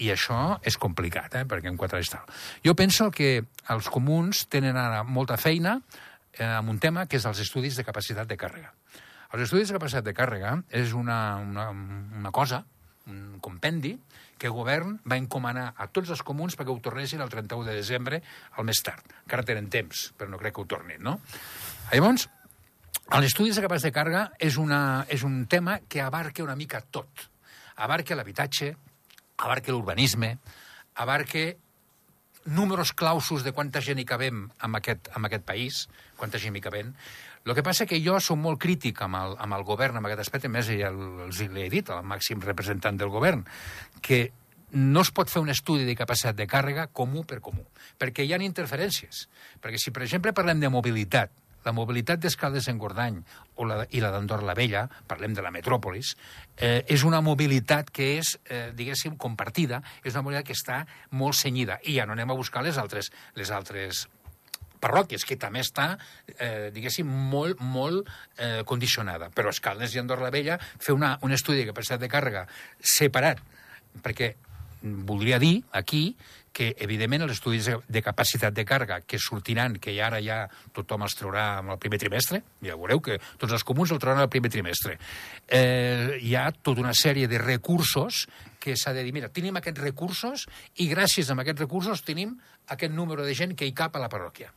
I 0.00 0.08
això 0.10 0.56
és 0.66 0.78
complicat, 0.80 1.36
eh, 1.36 1.44
perquè 1.46 1.68
en 1.70 1.76
quatre 1.78 2.00
anys 2.00 2.14
tal. 2.16 2.24
Jo 2.64 2.74
penso 2.74 3.10
que 3.14 3.36
els 3.70 3.90
comuns 3.92 4.46
tenen 4.50 4.80
ara 4.80 5.04
molta 5.04 5.36
feina 5.36 5.76
eh, 6.32 6.48
amb 6.48 6.72
un 6.72 6.80
tema 6.80 7.04
que 7.06 7.20
és 7.20 7.28
els 7.28 7.44
estudis 7.44 7.76
de 7.76 7.84
capacitat 7.84 8.26
de 8.30 8.40
càrrega. 8.40 8.72
Els 9.34 9.48
estudis 9.48 9.66
de 9.66 9.74
capacitat 9.74 10.06
de 10.06 10.14
càrrega 10.14 10.54
és 10.70 10.92
una, 10.94 11.18
una, 11.42 11.70
una 11.74 12.30
cosa, 12.30 12.60
un 13.10 13.40
compendi, 13.42 13.96
que 14.38 14.46
el 14.46 14.54
govern 14.54 15.00
va 15.10 15.18
encomanar 15.18 15.72
a 15.74 15.88
tots 15.90 16.12
els 16.14 16.22
comuns 16.26 16.54
perquè 16.54 16.70
ho 16.70 16.78
tornessin 16.82 17.22
el 17.24 17.32
31 17.32 17.66
de 17.66 17.74
desembre 17.74 18.20
al 18.54 18.68
més 18.68 18.78
tard. 18.86 19.02
Encara 19.24 19.46
tenen 19.48 19.66
temps, 19.72 20.06
però 20.14 20.30
no 20.30 20.38
crec 20.38 20.54
que 20.54 20.62
ho 20.62 20.68
tornin, 20.70 21.02
no? 21.02 21.16
Llavors, 21.90 22.28
l'estudi 23.18 23.50
de 23.50 23.66
capacitat 23.66 23.90
de 23.90 23.98
càrrega 23.98 24.24
és, 24.38 24.60
una, 24.60 24.80
és 25.10 25.26
un 25.26 25.42
tema 25.50 25.80
que 25.88 26.02
abarca 26.04 26.46
una 26.46 26.54
mica 26.54 26.84
tot. 26.94 27.26
Abarca 27.82 28.14
l'habitatge, 28.14 28.70
abarca 29.42 29.74
l'urbanisme, 29.74 30.36
abarca 31.02 31.48
números 32.44 32.92
clausos 32.92 33.42
de 33.42 33.52
quanta 33.52 33.82
gent 33.82 33.98
hi 33.98 34.06
cabem 34.06 34.44
en 34.62 34.78
aquest, 34.78 35.08
en 35.16 35.26
aquest 35.26 35.44
país, 35.48 35.86
quanta 36.20 36.38
gent 36.38 36.54
hi 36.54 36.62
cabem. 36.62 36.92
El 37.44 37.52
que 37.52 37.62
passa 37.62 37.84
que 37.84 37.98
jo 38.00 38.16
som 38.24 38.40
molt 38.40 38.56
crític 38.62 39.02
amb 39.04 39.18
el, 39.18 39.34
amb 39.44 39.52
el 39.52 39.66
govern 39.68 39.98
en 40.00 40.06
aquest 40.08 40.22
aspecte, 40.22 40.48
més 40.48 40.70
ja 40.70 40.88
els 40.88 41.42
he 41.44 41.68
dit 41.68 41.90
al 41.92 42.00
màxim 42.00 42.40
representant 42.40 42.96
del 42.96 43.12
govern, 43.12 43.44
que 44.00 44.30
no 44.72 45.04
es 45.04 45.12
pot 45.14 45.28
fer 45.30 45.42
un 45.44 45.52
estudi 45.52 45.84
de 45.84 45.94
capacitat 45.94 46.38
de 46.38 46.48
càrrega 46.48 46.88
comú 46.88 47.22
per 47.28 47.42
comú, 47.44 47.66
perquè 48.00 48.24
hi 48.24 48.32
ha 48.32 48.40
interferències. 48.40 49.26
Perquè 49.60 49.78
si, 49.78 49.92
per 49.92 50.06
exemple, 50.06 50.32
parlem 50.32 50.64
de 50.64 50.72
mobilitat, 50.72 51.36
la 51.64 51.72
mobilitat 51.72 52.20
d'Escaldes 52.20 52.66
en 52.72 52.80
Gordany 52.80 53.20
o 53.56 53.68
la, 53.68 53.84
i 53.92 54.00
la 54.00 54.10
d'Andorra 54.12 54.48
la 54.48 54.56
Vella, 54.56 54.86
parlem 55.08 55.36
de 55.36 55.44
la 55.44 55.52
metròpolis, 55.52 56.14
eh, 56.56 56.82
és 56.88 57.04
una 57.04 57.20
mobilitat 57.24 57.92
que 57.92 58.14
és, 58.18 58.38
eh, 58.48 58.70
diguéssim, 58.76 59.16
compartida, 59.16 59.82
és 60.02 60.12
una 60.12 60.24
mobilitat 60.24 60.48
que 60.48 60.56
està 60.56 60.82
molt 61.10 61.36
senyida. 61.36 61.78
I 61.84 61.96
ja 62.00 62.08
no 62.08 62.16
anem 62.16 62.32
a 62.32 62.40
buscar 62.40 62.64
les 62.64 62.80
altres, 62.80 63.12
les 63.36 63.52
altres 63.52 64.08
parròquies, 64.84 65.24
que 65.24 65.40
també 65.40 65.64
està, 65.64 65.94
eh, 66.36 66.70
diguéssim, 66.74 67.08
molt, 67.32 67.64
molt 67.64 68.08
eh, 68.36 68.62
condicionada. 68.68 69.32
Però 69.34 69.52
Escaldes 69.54 69.96
i 69.96 70.02
Andorra 70.04 70.28
la 70.28 70.34
Vella, 70.34 70.60
fer 70.60 70.94
una, 70.94 71.16
un 71.24 71.32
estudi 71.32 71.62
de 71.62 71.70
capacitat 71.72 72.04
de 72.04 72.12
càrrega 72.12 72.46
separat, 72.94 73.40
perquè 74.04 74.34
voldria 74.84 75.38
dir 75.40 75.62
aquí 75.72 76.14
que, 76.54 76.70
evidentment, 76.78 77.24
els 77.26 77.34
estudis 77.34 77.66
de 77.66 78.02
capacitat 78.04 78.54
de 78.54 78.62
càrrega 78.68 79.00
que 79.02 79.18
sortiran, 79.18 79.74
que 79.82 79.96
ara 80.00 80.20
ja 80.22 80.44
tothom 80.76 81.02
els 81.02 81.16
traurà 81.18 81.46
en 81.64 81.72
el 81.74 81.80
primer 81.82 81.98
trimestre, 81.98 82.44
ja 82.62 82.76
veureu 82.78 83.02
que 83.02 83.18
tots 83.40 83.56
els 83.56 83.66
comuns 83.66 83.90
el 83.90 84.00
trauran 84.02 84.22
el 84.22 84.30
primer 84.30 84.52
trimestre, 84.54 84.94
eh, 85.48 86.20
hi 86.22 86.36
ha 86.38 86.46
tota 86.54 86.84
una 86.84 86.94
sèrie 86.94 87.26
de 87.28 87.42
recursos 87.42 88.28
que 88.62 88.78
s'ha 88.78 88.94
de 88.94 89.02
dir, 89.02 89.12
mira, 89.12 89.32
tenim 89.34 89.58
aquests 89.58 89.82
recursos 89.82 90.46
i 90.78 90.86
gràcies 90.88 91.28
a 91.28 91.36
aquests 91.42 91.66
recursos 91.66 92.06
tenim 92.06 92.38
aquest 92.70 92.94
número 92.94 93.26
de 93.26 93.34
gent 93.34 93.58
que 93.58 93.66
hi 93.66 93.74
cap 93.74 93.96
a 93.96 94.04
la 94.04 94.12
parròquia. 94.12 94.52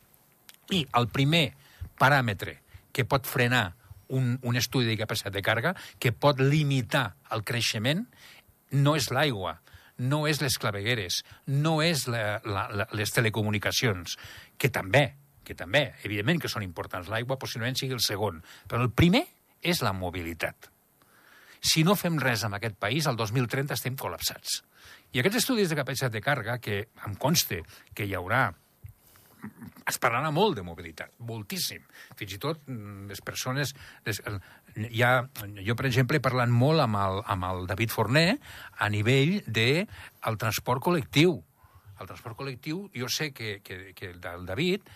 I 0.74 0.84
el 0.98 1.08
primer 1.12 1.52
paràmetre 1.98 2.58
que 2.92 3.06
pot 3.08 3.26
frenar 3.26 3.72
un, 4.08 4.38
un 4.42 4.56
estudi 4.56 4.88
de 4.88 4.98
capacitat 4.98 5.32
de 5.32 5.44
càrrega, 5.44 5.74
que 6.00 6.12
pot 6.12 6.40
limitar 6.40 7.12
el 7.34 7.44
creixement, 7.46 8.04
no 8.72 8.96
és 8.96 9.10
l'aigua, 9.14 9.58
no 9.98 10.26
és 10.30 10.40
les 10.42 10.58
clavegueres, 10.60 11.22
no 11.46 11.78
és 11.82 12.06
la, 12.10 12.38
la, 12.44 12.66
la, 12.72 12.88
les 12.96 13.12
telecomunicacions, 13.14 14.16
que 14.58 14.70
també, 14.72 15.04
que 15.44 15.56
també, 15.58 15.92
evidentment 16.04 16.40
que 16.42 16.50
són 16.52 16.64
importants. 16.64 17.10
L'aigua 17.12 17.38
possiblement 17.40 17.76
sigui 17.78 17.96
el 17.96 18.04
segon, 18.04 18.42
però 18.68 18.82
el 18.84 18.92
primer 18.92 19.24
és 19.62 19.82
la 19.82 19.94
mobilitat. 19.96 20.70
Si 21.58 21.82
no 21.82 21.96
fem 21.98 22.20
res 22.22 22.44
en 22.46 22.54
aquest 22.54 22.76
país, 22.78 23.08
al 23.08 23.18
2030 23.18 23.74
estem 23.74 23.96
col·lapsats. 23.98 24.62
I 25.12 25.20
aquests 25.20 25.40
estudis 25.42 25.72
de 25.72 25.78
capacitat 25.78 26.12
de 26.14 26.22
càrrega, 26.22 26.58
que 26.62 26.84
em 27.06 27.16
conste 27.18 27.62
que 27.96 28.06
hi 28.06 28.14
haurà 28.14 28.52
es 29.88 29.98
parlarà 30.02 30.30
molt 30.34 30.58
de 30.58 30.64
mobilitat, 30.66 31.14
moltíssim. 31.24 31.82
Fins 32.18 32.36
i 32.36 32.40
tot 32.42 32.60
mm, 32.66 33.08
les 33.10 33.22
persones... 33.24 33.74
Les, 34.06 34.20
ha, 34.28 35.12
jo, 35.64 35.76
per 35.78 35.88
exemple, 35.88 36.18
he 36.18 36.24
parlat 36.24 36.52
molt 36.52 36.84
amb 36.84 36.98
el, 37.00 37.22
amb 37.34 37.48
el 37.48 37.66
David 37.70 37.94
Forner 37.94 38.28
a 38.78 38.88
nivell 38.92 39.38
de 39.46 39.86
el 40.28 40.40
transport 40.40 40.84
col·lectiu. 40.84 41.38
El 41.98 42.06
transport 42.06 42.38
col·lectiu, 42.38 42.86
jo 42.94 43.08
sé 43.10 43.32
que, 43.34 43.58
que, 43.64 43.94
que 43.96 44.12
el 44.14 44.46
David 44.46 44.86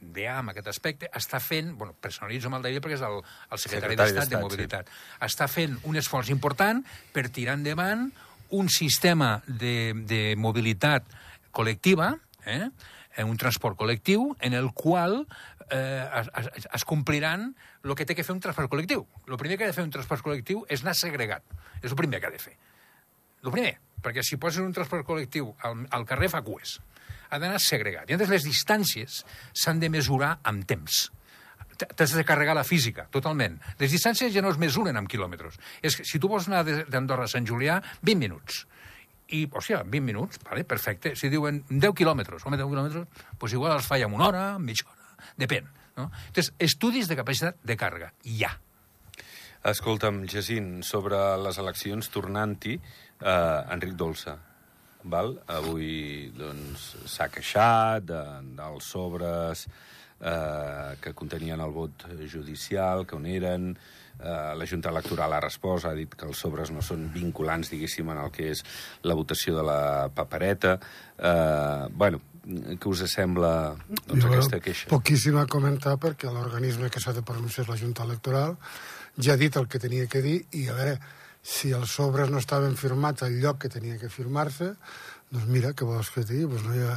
DEA, 0.00 0.38
amb 0.40 0.52
aquest 0.52 0.70
aspecte, 0.72 1.10
està 1.16 1.38
fent, 1.44 1.74
bueno, 1.76 1.94
personalitzo 2.00 2.48
amb 2.48 2.58
el 2.58 2.66
David 2.66 2.84
perquè 2.84 2.96
és 2.96 3.04
el, 3.04 3.18
el 3.20 3.60
secretari, 3.60 3.94
secretari 3.94 4.14
d'Estat 4.16 4.32
de 4.32 4.40
Mobilitat, 4.40 4.88
sí. 4.88 5.18
està 5.28 5.48
fent 5.50 5.76
un 5.88 6.00
esforç 6.00 6.32
important 6.32 6.80
per 7.12 7.26
tirar 7.28 7.58
endavant 7.60 8.08
un 8.56 8.70
sistema 8.72 9.36
de, 9.46 9.92
de 10.08 10.22
mobilitat 10.40 11.06
col·lectiva, 11.54 12.14
eh? 12.48 12.70
En 13.16 13.30
un 13.30 13.38
transport 13.40 13.78
col·lectiu 13.78 14.30
en 14.40 14.54
el 14.54 14.70
qual 14.76 15.24
eh, 15.70 16.06
es, 16.20 16.30
es, 16.56 16.68
es 16.72 16.84
compliran 16.84 17.50
el 17.84 17.94
que 17.96 18.06
té 18.06 18.16
que 18.16 18.24
fer 18.26 18.36
un 18.36 18.42
transport 18.42 18.70
col·lectiu. 18.72 19.06
El 19.28 19.38
primer 19.40 19.58
que 19.58 19.66
ha 19.66 19.70
de 19.72 19.76
fer 19.76 19.86
un 19.86 19.94
transport 19.94 20.24
col·lectiu 20.26 20.64
és 20.68 20.84
anar 20.84 20.96
segregat. 20.98 21.46
És 21.80 21.90
el 21.90 21.98
primer 21.98 22.20
que 22.20 22.30
ha 22.30 22.34
de 22.34 22.42
fer. 22.42 22.56
El 23.44 23.54
primer, 23.54 23.76
perquè 24.04 24.24
si 24.26 24.38
poses 24.40 24.64
un 24.64 24.74
transport 24.76 25.06
col·lectiu 25.08 25.54
al, 25.66 25.86
al 25.90 26.06
carrer 26.08 26.30
fa 26.32 26.42
cues. 26.46 26.78
Ha 27.30 27.38
d'anar 27.38 27.60
segregat. 27.62 28.10
I 28.10 28.16
llavors 28.16 28.34
les 28.34 28.46
distàncies 28.46 29.22
s'han 29.54 29.80
de 29.82 29.90
mesurar 29.92 30.36
amb 30.50 30.66
temps 30.68 31.08
t'has 31.80 32.12
de 32.12 32.24
carregar 32.28 32.52
la 32.52 32.64
física, 32.64 33.06
totalment. 33.08 33.54
Les 33.80 33.88
distàncies 33.88 34.34
ja 34.34 34.42
no 34.44 34.50
es 34.52 34.58
mesuren 34.60 34.98
amb 35.00 35.08
quilòmetres. 35.08 35.56
És 35.80 35.96
que 35.96 36.04
si 36.04 36.20
tu 36.20 36.28
vols 36.28 36.48
anar 36.50 36.60
d'Andorra 36.66 37.24
a 37.24 37.32
Sant 37.32 37.46
Julià, 37.48 37.78
20 38.02 38.20
minuts 38.20 38.66
i, 39.36 39.44
o 39.46 39.62
sigui, 39.64 39.80
20 39.96 40.06
minuts, 40.06 40.40
vale, 40.46 40.64
perfecte. 40.68 41.14
Si 41.18 41.30
diuen 41.32 41.62
10 41.70 41.94
quilòmetres, 41.96 42.46
home, 42.46 42.58
10 42.60 42.72
quilòmetres, 42.72 43.28
doncs 43.38 43.54
igual 43.56 43.76
els 43.76 43.86
falla 43.88 44.08
en 44.08 44.16
una 44.16 44.28
hora, 44.28 44.42
mitja 44.58 44.88
hora, 44.90 45.14
depèn. 45.40 45.68
No? 45.98 46.10
Entonces, 46.26 46.52
estudis 46.58 47.08
de 47.10 47.18
capacitat 47.18 47.58
de 47.66 47.76
càrrega, 47.78 48.12
ja. 48.24 48.54
Escolta'm, 49.70 50.22
Jacint, 50.30 50.78
sobre 50.86 51.18
les 51.42 51.58
eleccions 51.60 52.08
tornant-hi, 52.12 52.78
eh, 53.20 53.74
Enric 53.74 53.92
Dolça, 54.00 54.38
val? 55.04 55.34
avui 55.48 56.30
doncs, 56.36 56.94
s'ha 57.08 57.28
queixat 57.32 58.06
de, 58.08 58.20
dels 58.56 58.88
sobres 58.94 59.66
eh, 60.20 60.96
que 61.00 61.14
contenien 61.16 61.60
el 61.60 61.72
vot 61.74 62.06
judicial, 62.30 63.06
que 63.06 63.16
on 63.16 63.26
eren, 63.26 63.70
eh, 64.18 64.52
la 64.56 64.66
Junta 64.68 64.92
Electoral 64.92 65.32
ha 65.32 65.40
respost, 65.40 65.86
ha 65.88 65.94
dit 65.96 66.14
que 66.14 66.28
els 66.28 66.38
sobres 66.38 66.70
no 66.70 66.84
són 66.84 67.08
vinculants, 67.14 67.72
diguéssim, 67.72 68.08
en 68.12 68.20
el 68.24 68.30
que 68.34 68.50
és 68.54 68.64
la 69.02 69.16
votació 69.18 69.56
de 69.56 69.66
la 69.66 69.80
papereta. 70.14 70.78
Eh, 71.18 71.88
bueno, 71.92 72.22
què 72.44 72.88
us 72.88 73.04
sembla 73.12 73.76
doncs, 74.06 74.22
jo, 74.22 74.30
aquesta 74.30 74.60
queixa? 74.64 74.88
Poquíssim 74.92 75.36
a 75.36 75.46
comentar 75.46 75.96
perquè 76.00 76.32
l'organisme 76.32 76.88
que 76.90 77.00
s'ha 77.02 77.12
de 77.16 77.24
pronunciar 77.26 77.66
és 77.66 77.72
la 77.72 77.80
Junta 77.80 78.06
Electoral 78.08 78.56
ja 79.18 79.34
ha 79.34 79.40
dit 79.40 79.56
el 79.56 79.68
que 79.68 79.80
tenia 79.82 80.06
que 80.08 80.22
dir 80.24 80.38
i 80.56 80.66
a 80.68 80.76
veure, 80.76 80.98
si 81.42 81.72
els 81.76 81.92
sobres 81.96 82.30
no 82.30 82.40
estaven 82.40 82.76
firmats 82.76 83.24
al 83.24 83.38
lloc 83.40 83.62
que 83.62 83.72
tenia 83.72 83.98
que 84.00 84.10
firmar-se, 84.12 84.74
doncs 85.30 85.46
mira, 85.48 85.72
què 85.72 85.86
vols 85.86 86.10
que 86.12 86.24
digui? 86.26 86.48
Doncs 86.48 86.66
no 86.66 86.76
hi 86.76 86.84
ha... 86.88 86.96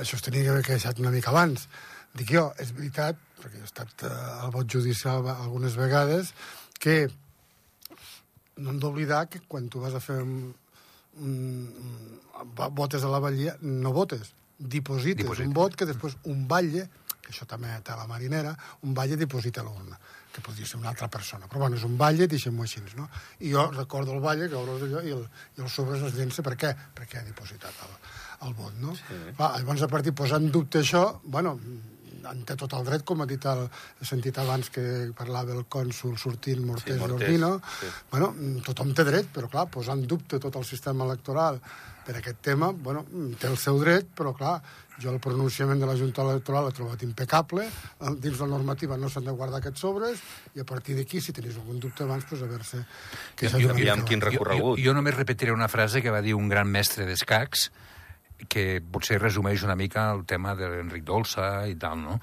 Això 0.00 0.16
es 0.16 0.24
tenia 0.24 0.44
que 0.44 0.52
haver 0.54 0.64
queixat 0.64 1.00
una 1.02 1.12
mica 1.12 1.32
abans. 1.32 1.66
Dic 2.14 2.30
jo, 2.30 2.46
és 2.62 2.70
veritat, 2.76 3.18
perquè 3.42 3.60
he 3.60 3.66
estat 3.66 4.06
eh, 4.06 4.12
al 4.44 4.52
vot 4.54 4.68
judicial 4.70 5.26
algunes 5.32 5.76
vegades, 5.78 6.32
que 6.78 7.08
no 8.62 8.70
hem 8.70 8.80
d'oblidar 8.82 9.24
que 9.30 9.42
quan 9.48 9.66
tu 9.68 9.82
vas 9.82 9.96
a 9.98 10.02
fer 10.02 10.20
un, 10.22 10.52
un, 11.18 11.38
votes 12.70 13.02
a 13.02 13.10
la 13.10 13.22
batllia, 13.22 13.56
no 13.62 13.92
votes, 13.92 14.34
diposites 14.58 15.24
Diposit. 15.24 15.48
un 15.48 15.56
vot 15.56 15.74
que 15.74 15.88
després 15.88 16.14
un 16.30 16.46
batlle, 16.50 16.86
que 17.24 17.32
això 17.32 17.46
també 17.50 17.72
té 17.82 17.96
la 17.96 18.06
marinera, 18.06 18.54
un 18.86 18.94
batlle 18.94 19.18
diposita 19.18 19.62
a 19.62 19.66
l'urna 19.66 19.98
que 20.34 20.42
podria 20.42 20.66
ser 20.66 20.80
una 20.80 20.90
altra 20.90 21.06
persona. 21.08 21.46
Però 21.46 21.62
bueno, 21.62 21.78
és 21.78 21.84
un 21.86 21.94
batlle, 21.96 22.26
deixem-ho 22.26 22.64
així, 22.64 22.82
no? 22.98 23.06
I 23.38 23.52
jo 23.52 23.68
recordo 23.70 24.16
el 24.16 24.22
batlle, 24.22 24.48
que 24.50 24.58
obres 24.58 24.82
allò, 24.82 25.02
i 25.06 25.14
el, 25.14 25.22
i 25.54 25.62
el 25.62 25.70
sobres 25.70 26.02
es 26.02 26.16
llença. 26.18 26.42
Per 26.42 26.56
què? 26.58 26.72
Perquè 26.98 27.20
ha 27.20 27.26
dipositat 27.26 27.84
el, 27.86 27.92
el 28.48 28.56
vot, 28.58 28.74
no? 28.82 28.96
Sí. 28.98 29.20
Va, 29.38 29.52
llavors, 29.60 29.84
a 29.86 29.90
partir 29.92 30.14
posar 30.18 30.42
en 30.42 30.50
dubte 30.50 30.82
això, 30.82 31.04
bueno, 31.22 31.54
en 32.30 32.44
té 32.48 32.56
tot 32.60 32.74
el 32.78 32.84
dret, 32.86 33.04
com 33.06 33.22
ha 33.22 33.28
dit 33.30 33.46
el, 33.50 33.64
he 34.00 34.08
sentit 34.08 34.38
abans 34.42 34.70
que 34.74 34.84
parlava 35.16 35.54
el 35.54 35.64
cònsul 35.70 36.18
sortint 36.20 36.64
Mortés, 36.64 36.96
sí, 36.96 37.00
Mortés 37.00 37.18
d'Ordino. 37.28 37.50
Sí. 37.80 37.90
Bueno, 38.12 38.32
tothom 38.66 38.94
té 38.96 39.06
dret, 39.08 39.32
però 39.34 39.50
clar, 39.52 39.68
posar 39.72 39.98
en 39.98 40.06
dubte 40.10 40.40
tot 40.42 40.56
el 40.60 40.64
sistema 40.68 41.06
electoral 41.08 41.60
per 42.04 42.18
aquest 42.18 42.40
tema, 42.44 42.70
bueno, 42.70 43.04
té 43.40 43.48
el 43.48 43.56
seu 43.56 43.78
dret, 43.80 44.10
però 44.16 44.34
clar, 44.36 44.58
jo 45.00 45.10
el 45.10 45.20
pronunciament 45.22 45.80
de 45.80 45.88
la 45.88 45.96
Junta 45.98 46.22
Electoral 46.22 46.68
l'he 46.68 46.74
trobat 46.76 47.02
impecable, 47.06 47.64
dins 48.22 48.42
la 48.42 48.48
normativa 48.50 48.98
no 49.00 49.08
s'han 49.10 49.24
de 49.26 49.34
guardar 49.34 49.62
aquests 49.62 49.82
sobres, 49.86 50.20
i 50.54 50.60
a 50.62 50.66
partir 50.68 50.98
d'aquí, 50.98 51.22
si 51.24 51.32
tenies 51.34 51.56
algun 51.58 51.80
dubte 51.82 52.04
abans, 52.04 52.26
pues 52.28 52.44
a 52.44 52.50
veure-se... 52.50 52.82
Que 53.34 53.50
jo, 53.50 53.62
jo, 53.64 53.78
jo, 53.80 53.96
quin 54.10 54.22
recorregut. 54.22 54.76
Jo, 54.78 54.90
jo 54.90 54.96
només 54.96 55.16
repetiré 55.16 55.56
una 55.56 55.70
frase 55.72 56.04
que 56.04 56.12
va 56.14 56.22
dir 56.22 56.36
un 56.38 56.52
gran 56.52 56.70
mestre 56.70 57.08
d'escacs, 57.08 57.70
que 58.50 58.80
potser 58.80 59.20
resumeix 59.20 59.64
una 59.66 59.76
mica 59.76 60.10
el 60.12 60.24
tema 60.28 60.54
de 60.58 60.68
l'Enric 60.70 61.04
Dolça 61.08 61.66
i 61.70 61.76
tal, 61.80 62.00
no? 62.02 62.18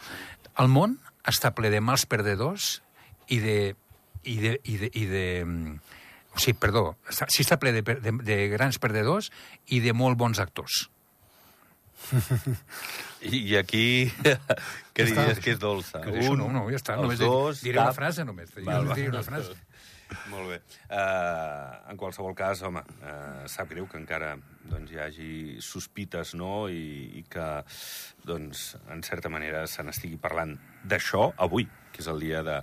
El 0.59 0.71
món 0.71 0.97
està 1.27 1.53
ple 1.55 1.71
de 1.73 1.81
mals 1.83 2.07
perdedors 2.09 2.79
i 3.29 3.39
de... 3.43 3.59
I 4.21 4.35
de, 4.37 4.49
i 4.69 4.75
de, 4.77 4.87
i 4.93 5.05
de 5.09 5.25
o 6.31 6.39
sigui, 6.39 6.53
perdó, 6.61 6.83
sí 7.09 7.41
està 7.41 7.57
ple 7.57 7.71
de, 7.73 7.81
de, 7.81 8.11
de 8.21 8.35
grans 8.51 8.77
perdedors 8.79 9.31
i 9.73 9.81
de 9.81 9.95
molt 9.97 10.19
bons 10.19 10.37
actors. 10.39 10.83
I, 13.21 13.37
I 13.51 13.57
aquí, 13.59 13.83
què 14.95 15.07
diries 15.09 15.41
que 15.43 15.55
és 15.55 15.59
dolça? 15.61 16.01
Que 16.05 16.13
Un, 16.29 16.39
no, 16.39 16.47
no, 16.53 16.63
ja 16.71 16.79
està. 16.79 16.95
Només 17.01 17.19
dos, 17.21 17.61
diré 17.65 17.77
cap... 17.77 17.89
una 17.89 17.97
frase, 17.97 18.25
només. 18.27 18.53
Jo 18.55 18.65
val, 18.65 18.93
diré 18.95 19.11
una 19.11 19.25
frase. 19.25 19.57
Molt 20.31 20.49
bé. 20.51 20.59
Uh, 20.89 21.91
en 21.91 21.99
qualsevol 21.99 22.35
cas, 22.37 22.61
home, 22.67 22.83
uh, 23.01 23.47
sap 23.51 23.71
greu 23.71 23.87
que 23.89 23.99
encara 23.99 24.35
doncs, 24.71 24.91
hi 24.91 24.99
hagi 25.01 25.31
sospites 25.63 26.35
no? 26.39 26.67
I, 26.71 27.21
i 27.21 27.25
que, 27.31 27.47
doncs, 28.27 28.71
en 28.91 29.03
certa 29.07 29.31
manera, 29.31 29.65
se 29.67 29.83
n'estigui 29.83 30.19
parlant 30.21 30.55
d'això 30.87 31.31
avui, 31.41 31.67
que 31.91 32.03
és 32.03 32.09
el 32.11 32.21
dia 32.23 32.43
de, 32.47 32.59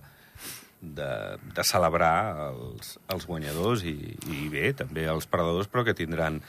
de, 0.81 1.11
de 1.55 1.65
celebrar 1.67 2.15
els, 2.49 2.97
els 3.13 3.27
guanyadors 3.29 3.85
i, 3.89 3.97
i 4.33 4.49
bé, 4.53 4.73
també 4.79 5.07
els 5.11 5.29
perdedors, 5.31 5.71
però 5.71 5.85
que 5.87 5.97
tindran 5.99 6.41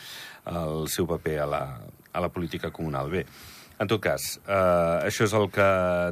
el 0.49 0.87
seu 0.91 1.07
paper 1.09 1.39
a 1.43 1.47
la, 1.49 1.63
a 2.11 2.23
la 2.23 2.31
política 2.33 2.71
comunal. 2.75 3.09
Bé, 3.13 3.25
en 3.79 3.87
tot 3.87 4.01
cas, 4.03 4.33
eh, 4.43 5.07
això 5.07 5.25
és 5.27 5.35
el 5.37 5.47
que 5.55 5.69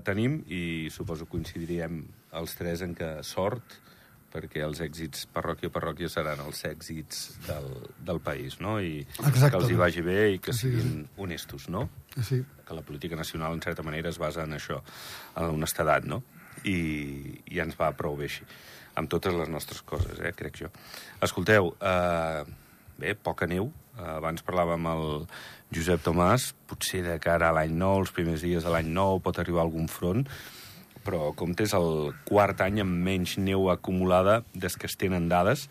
tenim 0.07 0.39
i 0.47 0.87
suposo 0.93 1.27
coincidiríem 1.27 1.99
els 2.39 2.55
tres 2.55 2.83
en 2.85 2.93
que 2.95 3.17
sort, 3.27 3.77
perquè 4.33 4.61
els 4.65 4.81
èxits 4.83 5.25
parròquia 5.33 5.69
parròquia 5.73 6.09
seran 6.11 6.41
els 6.43 6.59
èxits 6.67 7.21
del, 7.47 7.69
del 8.09 8.19
país, 8.21 8.59
no? 8.59 8.77
I 8.83 8.99
Exactament. 9.05 9.51
que 9.53 9.59
els 9.61 9.71
hi 9.71 9.77
vagi 9.79 10.03
bé 10.05 10.17
i 10.35 10.39
que 10.43 10.53
Sí, 10.53 10.67
siguin 10.71 11.07
honestos, 11.17 11.69
no? 11.69 11.87
Sí. 12.21 12.43
que 12.67 12.73
la 12.75 12.81
política 12.83 13.15
nacional, 13.15 13.53
en 13.53 13.61
certa 13.61 13.83
manera, 13.83 14.09
es 14.09 14.17
basa 14.19 14.43
en 14.43 14.53
això, 14.57 14.81
en 15.35 15.51
honestedat, 15.55 16.03
no? 16.05 16.21
I, 16.65 17.39
i 17.53 17.59
ens 17.63 17.77
va 17.79 17.91
prou 17.95 18.17
bé 18.17 18.25
així, 18.27 18.43
amb 18.97 19.09
totes 19.09 19.33
les 19.37 19.47
nostres 19.49 19.81
coses, 19.85 20.19
eh, 20.19 20.33
crec 20.35 20.57
jo. 20.63 20.71
Escolteu, 21.21 21.71
eh, 21.79 22.43
bé, 22.97 23.13
poca 23.15 23.45
neu, 23.47 23.71
abans 23.97 24.43
parlàvem 24.45 24.83
amb 24.85 24.89
el 24.91 25.27
Josep 25.73 26.03
Tomàs, 26.05 26.51
potser 26.67 27.03
de 27.05 27.15
cara 27.23 27.49
a 27.49 27.55
l'any 27.55 27.73
nou, 27.77 28.01
els 28.03 28.11
primers 28.13 28.41
dies 28.45 28.63
de 28.65 28.69
l'any 28.73 28.89
nou, 28.93 29.19
pot 29.23 29.39
arribar 29.39 29.63
algun 29.63 29.87
front, 29.87 30.27
però 31.07 31.31
com 31.39 31.55
és 31.63 31.73
el 31.77 32.11
quart 32.27 32.59
any 32.65 32.81
amb 32.83 32.99
menys 33.07 33.37
neu 33.39 33.69
acumulada 33.71 34.41
des 34.53 34.75
que 34.75 34.89
es 34.91 34.97
tenen 34.99 35.29
dades, 35.31 35.69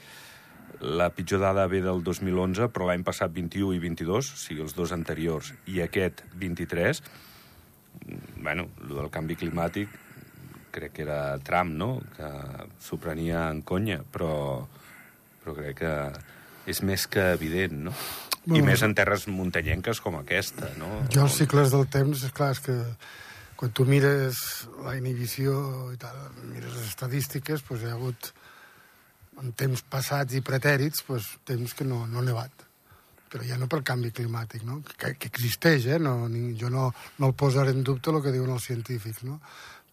la 0.81 1.11
pitjor 1.13 1.41
dada 1.41 1.67
ve 1.69 1.83
del 1.85 2.03
2011, 2.05 2.71
però 2.73 2.89
l'any 2.89 3.05
passat 3.05 3.33
21 3.33 3.77
i 3.77 3.81
22, 3.83 4.33
o 4.33 4.41
sigui, 4.41 4.65
els 4.65 4.75
dos 4.77 4.93
anteriors, 4.97 5.53
i 5.69 5.81
aquest 5.85 6.23
23, 6.41 7.03
mm, 8.01 8.43
bueno, 8.43 8.69
el 8.85 8.97
del 8.97 9.13
canvi 9.13 9.37
climàtic 9.37 9.93
crec 10.77 10.93
que 10.93 11.05
era 11.07 11.39
Trump, 11.45 11.73
no?, 11.73 11.91
que 12.17 12.31
s'ho 12.85 12.99
prenia 13.01 13.47
en 13.49 13.63
conya, 13.65 14.03
però, 14.13 14.65
però 15.43 15.57
crec 15.57 15.81
que 15.81 15.93
és 16.69 16.83
més 16.83 17.07
que 17.09 17.33
evident, 17.37 17.85
no? 17.89 17.95
I 18.47 18.51
Bueno, 18.53 18.67
més 18.69 18.83
en 18.87 18.93
terres 18.95 19.25
muntanyenques 19.27 19.99
com 20.05 20.21
aquesta, 20.21 20.69
no? 20.79 20.91
Jo 21.11 21.25
els 21.25 21.39
cicles 21.41 21.73
del 21.73 21.89
temps, 21.91 22.21
és 22.29 22.35
clar, 22.35 22.53
és 22.55 22.61
que 22.63 22.77
quan 23.57 23.73
tu 23.73 23.87
mires 23.89 24.39
la 24.85 24.95
inhibició 24.99 25.57
i 25.95 25.99
tal, 26.01 26.19
mires 26.53 26.75
les 26.75 26.91
estadístiques, 26.91 27.65
doncs 27.65 27.83
hi 27.83 27.91
ha 27.91 27.97
hagut 27.97 28.31
en 29.43 29.53
temps 29.57 29.83
passats 29.93 30.37
i 30.37 30.43
pretèrits, 30.45 31.05
doncs, 31.09 31.33
temps 31.49 31.77
que 31.77 31.85
no, 31.89 32.05
no 32.11 32.21
ha 32.21 32.27
nevat. 32.27 32.65
Però 33.33 33.45
ja 33.45 33.57
no 33.59 33.69
pel 33.69 33.83
canvi 33.85 34.13
climàtic, 34.15 34.63
no? 34.65 34.81
que, 34.87 35.15
que 35.19 35.31
existeix, 35.33 35.89
eh? 35.97 35.99
no, 35.99 36.29
ni, 36.33 36.53
jo 36.61 36.71
no, 36.73 36.91
no 37.19 37.31
el 37.31 37.35
posaré 37.35 37.75
en 37.75 37.83
dubte 37.85 38.13
el 38.13 38.23
que 38.25 38.33
diuen 38.35 38.53
els 38.55 38.69
científics, 38.69 39.25
no? 39.27 39.41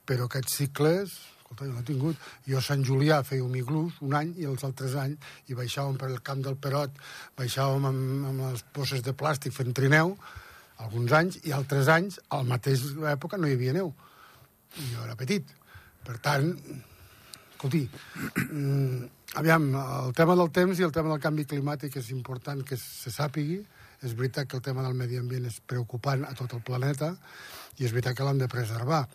però 0.08 0.28
aquests 0.28 0.60
cicles, 0.60 1.16
escolta, 1.40 1.66
jo 1.66 1.74
l'he 1.74 1.86
tingut. 1.88 2.30
Jo 2.48 2.60
a 2.60 2.66
Sant 2.66 2.84
Julià 2.86 3.22
feia 3.26 3.44
un 3.44 3.56
iglús 3.58 4.00
un 4.04 4.16
any 4.20 4.36
i 4.42 4.48
els 4.50 4.64
altres 4.68 4.96
anys 5.00 5.50
i 5.50 5.58
baixàvem 5.58 5.98
per 5.98 6.12
el 6.12 6.22
camp 6.22 6.44
del 6.46 6.60
Perot, 6.60 6.96
baixàvem 7.40 7.90
amb, 7.90 8.30
amb 8.32 8.48
les 8.50 8.66
bosses 8.76 9.04
de 9.06 9.16
plàstic 9.18 9.56
fent 9.56 9.74
trineu, 9.74 10.18
alguns 10.78 11.12
anys, 11.14 11.40
i 11.46 11.54
altres 11.54 11.90
anys, 11.92 12.20
al 12.30 12.48
mateix 12.50 12.86
època, 13.14 13.38
no 13.38 13.48
hi 13.48 13.58
havia 13.58 13.76
neu. 13.76 13.94
I 14.80 14.88
jo 14.94 15.04
era 15.06 15.18
petit. 15.20 15.52
Per 16.04 16.18
tant, 16.24 16.50
escolti, 17.52 17.84
mm, 18.50 19.10
aviam, 19.40 19.70
el 19.76 20.14
tema 20.14 20.36
del 20.36 20.52
temps 20.52 20.80
i 20.80 20.84
el 20.84 20.92
tema 20.92 21.10
del 21.10 21.22
canvi 21.22 21.46
climàtic 21.46 21.98
és 21.98 22.10
important 22.12 22.64
que 22.64 22.78
se 22.78 23.12
sàpigui. 23.12 23.64
És 24.04 24.18
veritat 24.20 24.50
que 24.50 24.58
el 24.58 24.62
tema 24.62 24.84
del 24.84 24.98
medi 25.00 25.18
ambient 25.18 25.46
és 25.48 25.62
preocupant 25.66 26.26
a 26.28 26.34
tot 26.36 26.52
el 26.54 26.62
planeta 26.62 27.16
i 27.78 27.86
és 27.86 27.92
veritat 27.92 28.18
que 28.18 28.26
l'hem 28.28 28.38
de 28.42 28.50
preservar. 28.52 29.08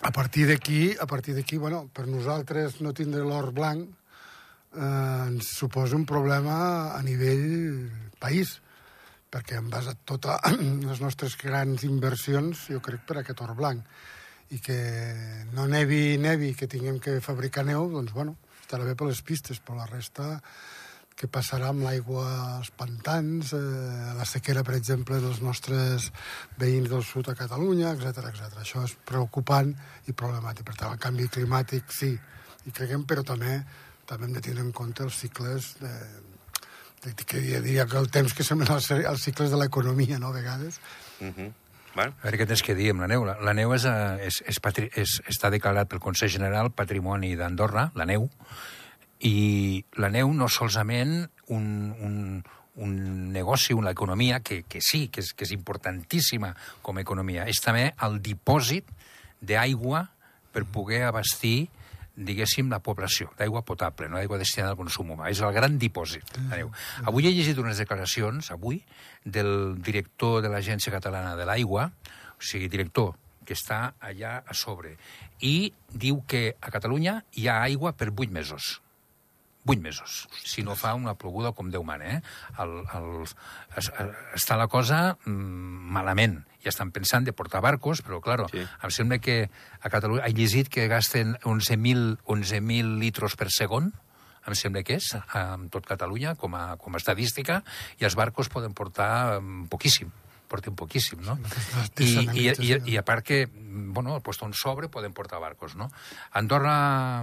A 0.00 0.10
partir 0.16 0.46
d'aquí, 0.48 0.96
a 0.96 1.04
partir 1.06 1.34
d'aquí, 1.36 1.58
bueno, 1.58 1.90
per 1.92 2.06
nosaltres 2.08 2.80
no 2.80 2.94
tindre 2.96 3.20
l'or 3.20 3.50
blanc 3.52 3.84
eh, 3.84 5.26
ens 5.26 5.50
suposa 5.58 5.96
un 5.96 6.06
problema 6.06 6.94
a 6.96 7.02
nivell 7.02 7.90
país, 8.18 8.62
perquè 9.30 9.58
hem 9.58 9.70
basat 9.70 10.02
totes 10.08 10.58
les 10.88 11.02
nostres 11.02 11.36
grans 11.40 11.84
inversions, 11.86 12.66
jo 12.74 12.82
crec, 12.84 13.04
per 13.06 13.20
aquest 13.20 13.42
or 13.46 13.54
blanc. 13.58 13.86
I 14.50 14.58
que 14.58 14.76
no 15.54 15.68
nevi, 15.70 16.18
nevi, 16.18 16.54
que 16.58 16.66
tinguem 16.66 16.98
que 16.98 17.20
fabricar 17.22 17.62
neu, 17.66 17.86
doncs, 17.92 18.12
bueno, 18.12 18.36
estarà 18.64 18.86
bé 18.86 18.96
per 18.98 19.06
les 19.06 19.22
pistes, 19.22 19.60
però 19.62 19.78
la 19.78 19.90
resta 19.90 20.40
què 21.20 21.28
passarà 21.28 21.68
amb 21.70 21.84
l'aigua 21.84 22.24
als 22.56 22.70
pantans, 22.72 23.52
eh, 23.52 24.14
la 24.16 24.24
sequera, 24.24 24.64
per 24.64 24.74
exemple, 24.78 25.18
dels 25.20 25.42
nostres 25.44 26.08
veïns 26.58 26.88
del 26.88 27.04
sud 27.04 27.28
a 27.28 27.36
Catalunya, 27.36 27.92
etc 27.92 28.30
etc. 28.32 28.62
Això 28.64 28.82
és 28.86 28.96
preocupant 29.06 29.74
i 30.08 30.16
problemàtic. 30.16 30.64
Per 30.64 30.78
tant, 30.78 30.94
el 30.96 31.02
canvi 31.02 31.28
climàtic 31.28 31.92
sí, 31.92 32.14
i 32.66 32.72
creguem, 32.72 33.04
però 33.04 33.22
també 33.26 33.60
també 34.10 34.26
hem 34.26 34.34
de 34.34 34.42
tenir 34.42 34.64
en 34.64 34.72
compte 34.74 35.04
els 35.06 35.20
cicles 35.22 35.74
de, 35.78 35.90
que 37.00 37.40
diria 37.40 37.86
que 37.86 37.98
el 37.98 38.10
temps 38.12 38.34
que 38.36 38.44
semblen 38.44 38.70
els, 38.74 38.90
els 38.92 39.24
cicles 39.24 39.50
de 39.50 39.58
l'economia, 39.60 40.18
no?, 40.18 40.28
a 40.28 40.32
vegades. 40.36 40.80
Uh 41.20 41.32
-huh. 41.32 41.52
bueno, 41.94 42.14
A 42.20 42.22
veure 42.24 42.38
què 42.38 42.46
tens 42.46 42.62
que 42.62 42.74
dir 42.74 42.90
amb 42.90 43.00
la 43.00 43.08
neu. 43.08 43.24
La, 43.24 43.38
la 43.40 43.54
neu 43.54 43.74
és, 43.74 43.84
eh, 43.84 44.26
és, 44.26 44.42
és, 44.46 44.60
patri, 44.60 44.90
és, 44.94 45.22
està 45.26 45.50
declarat 45.50 45.88
pel 45.88 46.00
Consell 46.00 46.28
General 46.28 46.70
Patrimoni 46.70 47.36
d'Andorra, 47.36 47.90
la 47.94 48.04
neu, 48.04 48.30
i 49.20 49.84
la 49.96 50.08
neu 50.08 50.32
no 50.32 50.48
solament 50.48 51.28
un, 51.48 51.94
un, 52.00 52.44
un 52.76 53.32
negoci, 53.32 53.72
una 53.72 53.90
economia, 53.90 54.40
que, 54.40 54.62
que 54.62 54.80
sí, 54.80 55.08
que 55.08 55.20
és, 55.20 55.32
que 55.32 55.44
és 55.44 55.52
importantíssima 55.52 56.54
com 56.82 56.96
a 56.96 57.00
economia, 57.00 57.44
és 57.44 57.60
també 57.60 57.94
el 58.02 58.20
dipòsit 58.22 58.84
d'aigua 59.40 60.08
per 60.52 60.64
poder 60.64 61.04
abastir 61.04 61.68
diguéssim, 62.20 62.68
la 62.72 62.80
població 62.84 63.30
d'aigua 63.38 63.62
potable, 63.66 64.08
no 64.08 64.18
d'aigua 64.18 64.38
destinada 64.40 64.74
al 64.74 64.80
consum 64.80 65.14
humà. 65.14 65.30
És 65.32 65.40
el 65.44 65.54
gran 65.56 65.78
dipòsit. 65.80 66.36
Neu. 66.50 66.70
Avui 67.08 67.26
he 67.26 67.32
llegit 67.34 67.58
unes 67.58 67.80
declaracions, 67.80 68.52
avui, 68.52 68.82
del 69.24 69.80
director 69.80 70.40
de 70.44 70.52
l'Agència 70.52 70.92
Catalana 70.92 71.34
de 71.38 71.48
l'Aigua, 71.48 71.88
o 72.36 72.44
sigui, 72.44 72.68
director, 72.72 73.14
que 73.44 73.56
està 73.56 73.94
allà 73.98 74.36
a 74.46 74.54
sobre, 74.54 74.94
i 75.40 75.72
diu 75.90 76.22
que 76.28 76.54
a 76.60 76.70
Catalunya 76.70 77.20
hi 77.34 77.48
ha 77.48 77.60
aigua 77.64 77.92
per 77.96 78.12
vuit 78.12 78.30
mesos. 78.30 78.78
Vuit 79.64 79.80
mesos, 79.84 80.26
si 80.40 80.62
no 80.64 80.72
fa 80.74 80.94
una 80.96 81.12
ploguda 81.20 81.52
com 81.52 81.68
Déu 81.70 81.82
mana, 81.84 82.14
eh? 82.16 82.20
El, 82.62 82.70
el, 82.96 83.08
es, 83.76 83.90
està 84.34 84.56
la 84.56 84.68
cosa 84.72 85.18
mm, 85.26 85.90
malament. 85.96 86.38
Ja 86.64 86.72
estan 86.72 86.92
pensant 86.92 87.24
de 87.28 87.34
portar 87.36 87.60
barcos, 87.64 88.00
però, 88.04 88.22
claro, 88.24 88.46
Sí. 88.52 88.64
em 88.64 88.90
sembla 88.90 89.18
que 89.20 89.50
a 89.80 89.90
Catalunya... 89.92 90.24
He 90.26 90.32
llegit 90.32 90.68
que 90.72 90.88
gasten 90.88 91.36
11.000 91.44 92.18
11 92.24 92.60
litros 93.00 93.36
per 93.36 93.50
segon, 93.52 93.92
em 94.48 94.56
sembla 94.56 94.82
que 94.82 94.96
és, 94.96 95.12
en 95.36 95.68
tot 95.68 95.84
Catalunya, 95.86 96.34
com 96.40 96.56
a, 96.56 96.76
com 96.80 96.96
a 96.96 97.00
estadística, 97.00 97.62
i 98.00 98.08
els 98.08 98.16
barcos 98.16 98.48
poden 98.48 98.72
portar 98.72 99.40
mm, 99.40 99.68
poquíssim 99.68 100.10
porten 100.50 100.74
poquíssim, 100.76 101.22
no? 101.24 101.36
I, 102.02 102.10
i, 102.34 102.44
i, 102.50 102.70
i 102.92 102.98
a 102.98 103.04
part 103.06 103.24
que, 103.26 103.44
bueno, 103.50 104.18
puesto 104.26 104.44
un 104.48 104.54
sobre 104.54 104.90
poden 104.90 105.14
portar 105.14 105.40
barcos, 105.40 105.76
no? 105.78 105.90
Andorra, 106.32 107.22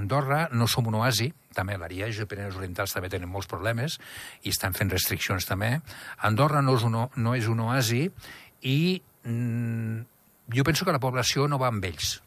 Andorra 0.00 0.48
no 0.52 0.68
som 0.70 0.88
un 0.88 0.98
oasi, 1.02 1.28
també 1.54 1.76
l'Ariège 1.78 2.24
i 2.24 2.30
Pirineus 2.30 2.56
Orientals 2.58 2.96
també 2.96 3.12
tenen 3.12 3.30
molts 3.30 3.50
problemes 3.50 4.00
i 4.42 4.50
estan 4.54 4.74
fent 4.74 4.90
restriccions 4.90 5.46
també. 5.46 5.76
Andorra 6.24 6.64
no 6.64 6.78
és 6.80 6.88
un, 6.88 6.98
no 7.14 7.36
és 7.36 7.48
un 7.52 7.62
oasi 7.68 8.08
i 8.64 8.78
mm, 9.28 10.02
jo 10.56 10.64
penso 10.64 10.84
que 10.84 10.96
la 10.96 11.02
població 11.02 11.48
no 11.48 11.60
va 11.60 11.70
amb 11.72 11.84
ells. 11.84 12.18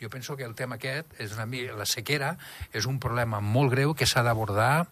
Jo 0.00 0.10
penso 0.12 0.36
que 0.36 0.44
el 0.44 0.54
tema 0.54 0.76
aquest, 0.76 1.14
és 1.20 1.32
una, 1.32 1.46
la 1.76 1.86
sequera, 1.88 2.34
és 2.72 2.84
un 2.84 2.98
problema 3.00 3.40
molt 3.40 3.72
greu 3.72 3.94
que 3.96 4.08
s'ha 4.08 4.22
d'abordar 4.26 4.84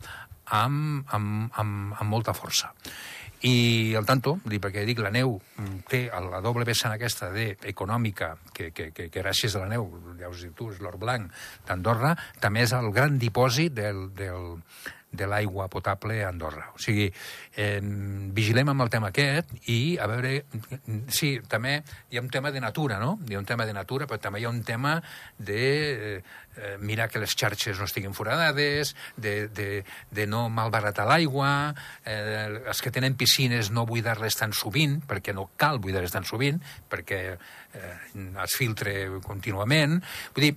amb, 0.47 1.05
amb, 1.12 1.51
amb, 1.53 1.93
amb 2.01 2.09
molta 2.11 2.35
força. 2.37 2.73
I 3.45 3.93
al 3.99 4.07
tanto, 4.09 4.39
perquè 4.49 4.87
dic, 4.89 5.03
la 5.05 5.11
neu 5.13 5.35
mm, 5.37 5.85
té 5.91 6.07
la 6.09 6.41
doble 6.45 6.65
vessant 6.65 6.95
aquesta 6.95 7.29
de 7.35 7.51
econòmica, 7.69 8.35
que, 8.57 8.71
que, 8.73 8.89
que, 8.97 9.11
que 9.13 9.21
gràcies 9.21 9.57
a 9.57 9.65
la 9.67 9.69
neu, 9.69 9.85
ja 10.21 10.31
us 10.33 10.47
dic 10.47 10.55
tu, 10.57 10.71
és 10.73 10.81
l'or 10.81 10.97
blanc 11.01 11.29
d'Andorra, 11.69 12.15
també 12.41 12.65
és 12.65 12.73
el 12.73 12.89
gran 12.97 13.19
dipòsit 13.21 13.77
del, 13.77 14.07
del, 14.17 14.55
de 15.14 15.29
l'aigua 15.31 15.68
potable 15.72 16.20
a 16.22 16.29
Andorra. 16.29 16.68
O 16.74 16.83
sigui, 16.83 17.09
eh, 17.57 17.81
vigilem 18.35 18.72
amb 18.72 18.85
el 18.85 18.92
tema 18.92 19.12
aquest 19.14 19.55
i 19.70 19.96
a 19.98 20.09
veure... 20.11 20.37
Sí, 21.14 21.37
també 21.48 21.79
hi 22.11 22.18
ha 22.18 22.24
un 22.24 22.31
tema 22.33 22.50
de 22.55 22.62
natura, 22.62 22.98
no? 23.03 23.18
Hi 23.29 23.37
ha 23.37 23.42
un 23.42 23.48
tema 23.48 23.66
de 23.66 23.74
natura, 23.77 24.09
però 24.11 24.20
també 24.20 24.42
hi 24.42 24.48
ha 24.48 24.53
un 24.53 24.62
tema 24.66 24.96
de 25.38 26.22
eh, 26.57 26.77
mirar 26.81 27.09
que 27.11 27.22
les 27.22 27.35
xarxes 27.35 27.79
no 27.79 27.88
estiguin 27.88 28.14
foradades, 28.14 28.94
de, 29.16 29.48
de, 29.48 29.85
de 30.11 30.27
no 30.27 30.48
malbaratar 30.50 31.07
l'aigua, 31.09 31.74
eh, 32.05 32.62
els 32.64 32.83
que 32.83 32.92
tenen 32.94 33.18
piscines 33.18 33.70
no 33.74 33.87
buidar-les 33.87 34.38
tan 34.38 34.55
sovint, 34.57 35.00
perquè 35.09 35.35
no 35.35 35.50
cal 35.61 35.81
buidar-les 35.83 36.14
tan 36.14 36.27
sovint, 36.29 36.61
perquè 36.90 37.20
eh, 37.35 37.94
es 38.44 38.57
filtre 38.59 38.94
contínuament. 39.24 40.00
Vull 40.35 40.48
dir, 40.48 40.55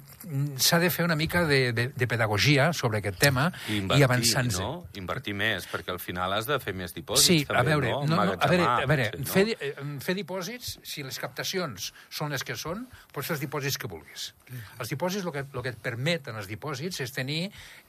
s'ha 0.62 0.80
de 0.82 0.92
fer 0.94 1.06
una 1.06 1.18
mica 1.20 1.46
de, 1.50 1.72
de, 1.74 1.90
de 1.96 2.08
pedagogia 2.10 2.72
sobre 2.74 3.02
aquest 3.02 3.20
tema 3.22 3.50
I 3.68 3.78
i 3.78 3.82
invertir, 3.82 4.06
avançar 4.08 4.46
abans... 4.56 4.60
no? 4.60 5.00
Invertir 5.00 5.34
més, 5.38 5.68
perquè 5.70 5.92
al 5.94 6.00
final 6.02 6.34
has 6.36 6.48
de 6.50 6.58
fer 6.64 6.74
més 6.78 6.96
dipòsits, 6.96 7.28
Sí, 7.28 7.46
també, 7.48 7.62
a 7.62 7.66
veure, 7.68 7.92
no? 7.92 8.06
no, 8.08 8.18
no, 8.18 8.36
a 8.38 8.50
veure, 8.52 8.68
a 8.68 8.88
veure 8.90 9.08
potser, 9.18 9.44
fer, 9.54 9.70
eh, 9.70 9.86
fer 10.04 10.16
dipòsits, 10.18 10.72
si 10.88 11.06
les 11.06 11.20
captacions 11.22 11.92
són 12.10 12.34
les 12.34 12.46
que 12.48 12.58
són, 12.60 12.86
pots 13.14 13.30
fer 13.30 13.38
els 13.38 13.44
dipòsits 13.44 13.80
que 13.82 13.92
vulguis. 13.92 14.32
Els 14.80 14.92
dipòsits, 14.94 15.28
el 15.28 15.36
que, 15.36 15.46
el 15.46 15.66
que 15.66 15.74
et 15.76 15.80
permeten 15.84 16.40
els 16.40 16.50
dipòsits 16.50 17.04
és 17.04 17.14
tenir, 17.16 17.40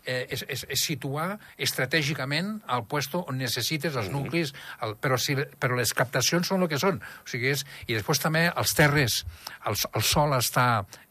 eh, 0.05 0.25
és, 0.29 0.44
és, 0.49 0.64
és 0.68 0.87
situar 0.90 1.31
estratègicament 1.57 2.59
al 2.66 2.87
puesto 2.90 3.25
on 3.29 3.38
necessites 3.38 3.99
els 3.99 4.11
nuclis, 4.12 4.55
el, 4.85 4.97
però, 5.01 5.18
si, 5.21 5.37
però 5.59 5.79
les 5.79 5.94
captacions 5.97 6.49
són 6.49 6.64
el 6.66 6.73
que 6.73 6.81
són. 6.81 7.03
O 7.25 7.29
sigui, 7.31 7.53
és, 7.55 7.64
I 7.87 7.99
després 7.99 8.23
també 8.23 8.49
els 8.51 8.75
terres, 8.79 9.23
el, 9.68 9.79
el 9.94 10.07
sol 10.07 10.35
està 10.38 10.68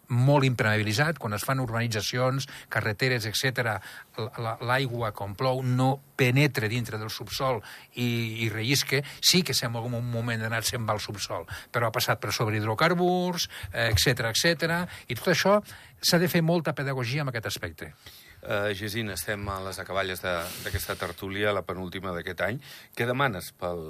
molt 0.10 0.46
impermeabilitzat, 0.48 1.18
quan 1.20 1.36
es 1.36 1.46
fan 1.46 1.60
urbanitzacions, 1.64 2.48
carreteres, 2.72 3.28
etc, 3.28 3.78
l'aigua, 4.64 5.12
quan 5.16 5.36
plou, 5.38 5.64
no 5.64 5.90
penetra 6.18 6.70
dintre 6.72 6.98
del 6.98 7.12
subsol 7.14 7.60
i, 7.96 8.46
i 8.46 8.50
rellisque, 8.50 9.04
sí 9.22 9.44
que 9.46 9.56
sembla 9.58 9.84
com 9.84 9.98
un 10.00 10.08
moment 10.12 10.42
d'anar 10.42 10.64
se'n 10.66 10.88
va 10.88 10.96
al 10.96 11.04
subsol, 11.04 11.46
però 11.72 11.90
ha 11.90 11.96
passat 11.96 12.22
per 12.22 12.34
sobre 12.36 12.58
hidrocarburs, 12.58 13.50
etc 13.88 14.32
etc. 14.32 14.80
i 15.08 15.18
tot 15.18 15.34
això 15.36 15.60
s'ha 16.02 16.22
de 16.22 16.30
fer 16.32 16.42
molta 16.46 16.74
pedagogia 16.78 17.22
en 17.26 17.34
aquest 17.34 17.52
aspecte. 17.52 17.92
Uh, 18.48 18.72
Gesín, 18.78 19.10
estem 19.10 19.42
a 19.50 19.58
les 19.66 19.80
acaballes 19.82 20.22
d'aquesta 20.22 20.96
tertúlia, 20.96 21.52
la 21.52 21.66
penúltima 21.66 22.14
d'aquest 22.16 22.44
any. 22.46 22.60
Què 22.96 23.08
demanes 23.10 23.50
pel 23.60 23.82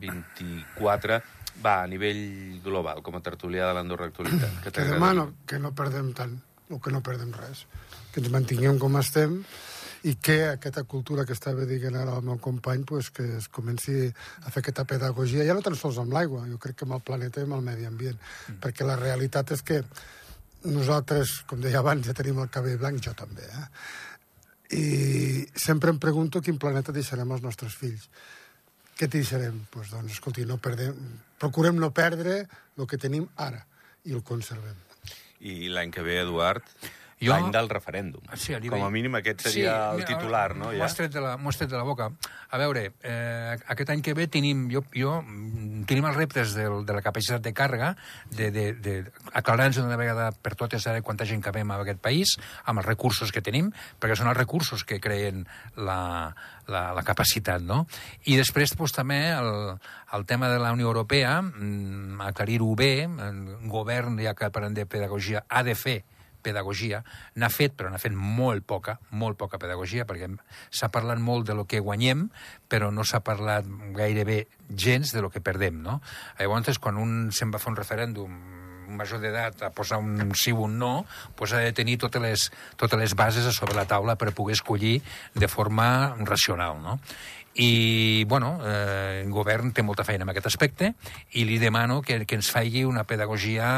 24? 0.00 1.18
Va, 1.62 1.82
a 1.82 1.86
nivell 1.90 2.58
global, 2.64 3.02
com 3.04 3.16
a 3.16 3.22
tertulià 3.24 3.68
de 3.68 3.76
l'Andorra 3.76 4.08
Actualitat. 4.10 4.58
Que 4.64 4.72
t'agradaria? 4.72 4.98
demano 4.98 5.28
que 5.46 5.60
no 5.62 5.74
perdem 5.76 6.10
tant, 6.16 6.34
o 6.70 6.80
que 6.80 6.92
no 6.92 7.02
perdem 7.04 7.30
res, 7.36 7.64
que 8.12 8.20
ens 8.22 8.32
mantinguem 8.32 8.80
com 8.82 8.98
estem 9.00 9.38
i 10.04 10.16
que 10.20 10.36
aquesta 10.50 10.82
cultura 10.84 11.24
que 11.24 11.32
estava 11.32 11.64
dient 11.64 11.94
ara 11.96 12.18
el 12.18 12.26
meu 12.26 12.36
company 12.36 12.84
pues, 12.84 13.08
que 13.10 13.24
es 13.38 13.48
comenci 13.48 13.94
a 14.04 14.50
fer 14.50 14.60
aquesta 14.60 14.84
pedagogia, 14.84 15.46
ja 15.48 15.56
no 15.56 15.64
tan 15.64 15.78
sols 15.80 15.96
amb 16.02 16.12
l'aigua, 16.12 16.44
jo 16.50 16.58
crec 16.60 16.76
que 16.80 16.88
amb 16.88 16.98
el 16.98 17.04
planeta 17.06 17.40
i 17.40 17.48
amb 17.48 17.56
el 17.56 17.64
medi 17.64 17.88
ambient, 17.88 18.18
mm. 18.18 18.58
perquè 18.60 18.84
la 18.84 18.98
realitat 19.00 19.54
és 19.56 19.64
que 19.64 19.80
nosaltres, 20.68 21.38
com 21.48 21.60
deia 21.60 21.80
abans, 21.80 22.04
ja 22.04 22.16
tenim 22.16 22.42
el 22.42 22.52
cabell 22.52 22.76
blanc, 22.80 23.00
jo 23.04 23.14
també, 23.16 23.48
eh? 23.48 23.66
i 24.74 24.84
sempre 25.56 25.92
em 25.92 25.98
pregunto 26.00 26.40
quin 26.42 26.58
planeta 26.58 26.92
deixarem 26.92 27.30
als 27.32 27.44
nostres 27.44 27.76
fills. 27.76 28.08
Què 28.94 29.08
t'hi 29.08 29.20
deixarem? 29.24 29.62
Pues, 29.74 29.90
doncs, 29.90 30.18
escolti, 30.18 30.44
no 30.46 30.58
perdem, 30.62 30.98
procurem 31.42 31.78
no 31.82 31.90
perdre 31.94 32.44
el 32.78 32.90
que 32.90 32.98
tenim 33.00 33.26
ara 33.42 33.64
i 34.06 34.14
el 34.14 34.22
conservem. 34.26 34.76
I 35.44 35.66
l'any 35.72 35.90
que 35.94 36.04
ve, 36.06 36.20
Eduard, 36.22 36.68
Jo- 37.24 37.32
l'any 37.34 37.50
del 37.52 37.68
referèndum. 37.68 38.22
Sí, 38.36 38.54
a 38.54 38.60
Com 38.60 38.82
a 38.84 38.90
mínim 38.90 39.14
aquest 39.18 39.40
seria 39.48 39.90
el 39.92 40.02
mira, 40.02 40.08
titular, 40.08 40.54
no? 40.56 40.70
M'ho 40.72 40.84
has 40.84 40.94
tret, 40.94 41.12
de 41.12 41.20
la, 41.20 41.34
has 41.34 41.56
tret 41.60 41.70
de 41.70 41.76
la 41.76 41.82
boca. 41.84 42.10
A 42.50 42.58
veure, 42.58 42.92
eh, 43.02 43.56
aquest 43.66 43.90
any 43.90 44.02
que 44.02 44.14
ve 44.14 44.26
tenim, 44.28 44.68
jo, 44.70 44.84
jo, 44.94 45.20
mm, 45.22 45.84
tenim 45.90 46.04
els 46.06 46.16
reptes 46.16 46.54
del, 46.54 46.84
de 46.86 46.92
la 46.92 47.02
capacitat 47.02 47.42
de 47.42 47.52
càrrega, 47.52 47.96
de, 48.30 48.50
de, 48.50 48.66
de 48.74 48.94
aclarar-nos 49.32 49.76
d'una 49.82 49.96
vegada 49.96 50.30
per 50.32 50.54
totes 50.54 50.86
ara 50.86 51.02
quanta 51.02 51.24
gent 51.26 51.42
cabem 51.42 51.70
en 51.70 51.80
aquest 51.80 52.00
país, 52.00 52.36
amb 52.64 52.78
els 52.80 52.86
recursos 52.86 53.32
que 53.32 53.42
tenim, 53.42 53.72
perquè 54.00 54.16
són 54.16 54.28
els 54.28 54.38
recursos 54.38 54.84
que 54.84 55.00
creen 55.00 55.46
la, 55.76 56.34
la, 56.68 56.92
la 56.94 57.02
capacitat, 57.02 57.62
no? 57.62 57.86
I 58.24 58.36
després, 58.38 58.76
doncs, 58.76 58.92
també 58.92 59.20
el, 59.34 59.78
el 60.14 60.26
tema 60.26 60.48
de 60.48 60.58
la 60.58 60.72
Unió 60.72 60.86
Europea, 60.92 61.40
mm, 61.42 62.20
aclarir-ho 62.20 62.74
bé, 62.78 63.04
el 63.04 63.68
govern, 63.68 64.18
ja 64.22 64.34
que 64.34 64.50
parlem 64.54 64.74
de 64.74 64.86
pedagogia, 64.86 65.44
ha 65.48 65.62
de 65.62 65.74
fer 65.74 66.02
pedagogia, 66.44 67.02
n'ha 67.40 67.50
fet, 67.52 67.74
però 67.76 67.90
n'ha 67.90 68.00
fet 68.02 68.14
molt 68.14 68.66
poca, 68.68 68.98
molt 69.10 69.38
poca 69.40 69.58
pedagogia, 69.58 70.06
perquè 70.08 70.28
s'ha 70.70 70.90
parlat 70.94 71.22
molt 71.22 71.48
de 71.48 71.56
lo 71.58 71.66
que 71.66 71.82
guanyem, 71.82 72.28
però 72.68 72.92
no 72.92 73.04
s'ha 73.04 73.24
parlat 73.24 73.68
gairebé 73.96 74.44
gens 74.68 75.14
de 75.14 75.24
lo 75.24 75.32
que 75.32 75.42
perdem, 75.44 75.82
no? 75.82 76.00
Llavors, 76.38 76.78
quan 76.78 77.00
un 77.00 77.32
se'n 77.32 77.54
va 77.54 77.62
fer 77.62 77.72
un 77.72 77.80
referèndum 77.80 78.36
major 78.94 79.20
d'edat 79.20 79.62
a 79.64 79.70
posar 79.74 79.98
un 79.98 80.34
sí 80.36 80.52
o 80.52 80.64
un 80.68 80.78
no, 80.78 80.92
doncs 81.38 81.54
ha 81.56 81.62
de 81.64 81.72
tenir 81.76 81.96
totes 81.98 82.22
les, 82.22 82.50
totes 82.76 83.00
les 83.00 83.14
bases 83.16 83.46
a 83.48 83.52
sobre 83.52 83.76
la 83.76 83.88
taula 83.88 84.16
per 84.20 84.34
poder 84.36 84.58
escollir 84.58 85.00
de 85.34 85.48
forma 85.48 86.14
racional, 86.20 86.80
no? 86.82 87.00
I, 87.54 88.24
bueno, 88.26 88.58
eh, 88.66 89.22
el 89.22 89.30
govern 89.30 89.70
té 89.70 89.84
molta 89.86 90.02
feina 90.02 90.26
en 90.26 90.32
aquest 90.32 90.48
aspecte 90.50 90.90
i 91.38 91.44
li 91.46 91.60
demano 91.62 92.00
que, 92.02 92.24
que 92.26 92.34
ens 92.34 92.50
faci 92.50 92.82
una 92.82 93.04
pedagogia 93.06 93.68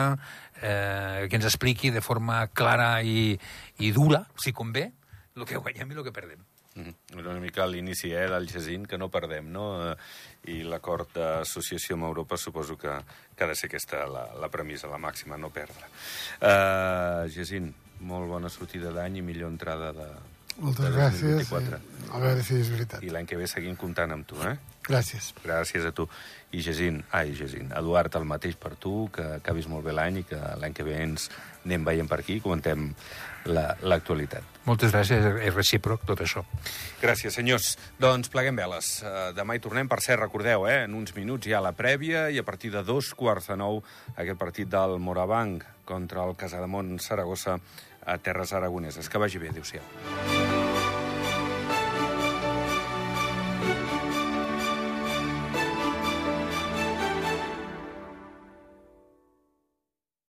eh, 0.62 1.26
que 1.30 1.36
ens 1.36 1.44
expliqui 1.48 1.90
de 1.90 2.00
forma 2.00 2.46
clara 2.48 3.02
i, 3.02 3.32
i 3.78 3.90
dura, 3.92 4.24
si 4.38 4.52
convé, 4.52 4.90
el 5.36 5.44
que 5.44 5.58
guanyem 5.60 5.92
i 5.92 5.98
el 5.98 6.04
que 6.06 6.12
perdem. 6.16 6.44
Mm, 6.76 6.92
Era 7.18 7.30
una 7.30 7.40
mica 7.40 7.62
a 7.64 7.66
l'inici 7.66 8.10
eh, 8.12 8.26
del 8.28 8.48
Gesín, 8.52 8.84
que 8.84 8.98
no 9.00 9.08
perdem, 9.08 9.48
no? 9.52 9.66
Eh, 9.90 9.96
I 10.52 10.60
l'acord 10.68 11.08
d'associació 11.16 11.96
amb 11.96 12.04
Europa 12.10 12.36
suposo 12.36 12.76
que, 12.76 12.92
que 13.34 13.44
ha 13.44 13.48
de 13.48 13.56
ser 13.56 13.70
aquesta 13.70 14.04
la, 14.06 14.26
la 14.38 14.50
premissa, 14.52 14.86
la 14.92 14.98
màxima, 15.00 15.38
no 15.40 15.48
perdre. 15.50 15.88
Uh, 16.38 17.26
Gesín, 17.32 17.72
molt 18.06 18.28
bona 18.28 18.50
sortida 18.52 18.92
d'any 18.92 19.16
i 19.18 19.24
millor 19.24 19.50
entrada 19.50 19.90
de, 19.96 20.06
Moltes 20.60 20.84
de 20.86 20.92
gràcies. 20.92 21.48
2024. 21.50 21.80
i 22.06 22.12
A 22.12 22.20
veure 22.22 22.44
si 22.44 22.54
és 22.60 22.68
veritat. 22.72 23.02
I 23.04 23.10
l'any 23.12 23.26
que 23.28 23.36
ve 23.40 23.48
seguim 23.50 23.74
comptant 23.76 24.12
amb 24.14 24.28
tu, 24.28 24.38
eh? 24.46 24.54
Gràcies. 24.86 25.32
Gràcies 25.42 25.84
a 25.84 25.90
tu. 25.92 26.06
I 26.54 26.60
Gesín, 26.62 27.00
ai, 27.10 27.32
Gesín, 27.34 27.72
Eduard, 27.74 28.14
el 28.16 28.24
mateix 28.24 28.54
per 28.56 28.76
tu, 28.78 29.08
que 29.12 29.24
acabis 29.40 29.66
molt 29.68 29.84
bé 29.84 29.92
l'any 29.92 30.20
i 30.20 30.22
que 30.24 30.38
l'any 30.60 30.72
que 30.72 30.84
ve 30.86 30.94
ens 31.02 31.26
anem 31.66 31.82
veient 31.84 32.06
per 32.08 32.20
aquí 32.22 32.36
i 32.38 32.40
comentem 32.40 32.92
la- 33.50 33.74
l'actualitat. 33.82 34.44
Moltes 34.64 34.92
gràcies, 34.94 35.26
és 35.42 35.52
recíproc 35.54 36.06
tot 36.06 36.20
això. 36.22 36.44
Gràcies, 37.02 37.34
senyors. 37.34 37.76
Doncs 37.98 38.30
pleguem 38.30 38.54
veles. 38.56 39.02
Uh, 39.02 39.32
demà 39.34 39.56
hi 39.56 39.60
tornem. 39.60 39.88
Per 39.90 39.98
cert, 40.00 40.20
recordeu, 40.22 40.68
eh, 40.70 40.84
en 40.84 40.94
uns 40.94 41.12
minuts 41.18 41.46
hi 41.46 41.52
ha 41.52 41.60
la 41.60 41.72
prèvia 41.74 42.30
i 42.30 42.38
a 42.38 42.44
partir 42.46 42.70
de 42.70 42.84
dos 42.86 43.12
quarts 43.14 43.48
de 43.48 43.56
nou 43.56 43.82
aquest 44.16 44.38
partit 44.38 44.68
del 44.70 44.98
Morabanc 45.00 45.64
contra 45.84 46.22
el 46.24 46.36
Casademont 46.36 46.98
Saragossa 47.00 47.58
a 48.06 48.18
Terres 48.18 48.52
Aragoneses. 48.52 49.08
Que 49.10 49.18
vagi 49.18 49.38
bé. 49.38 49.48
Adéu-siau. 49.50 50.45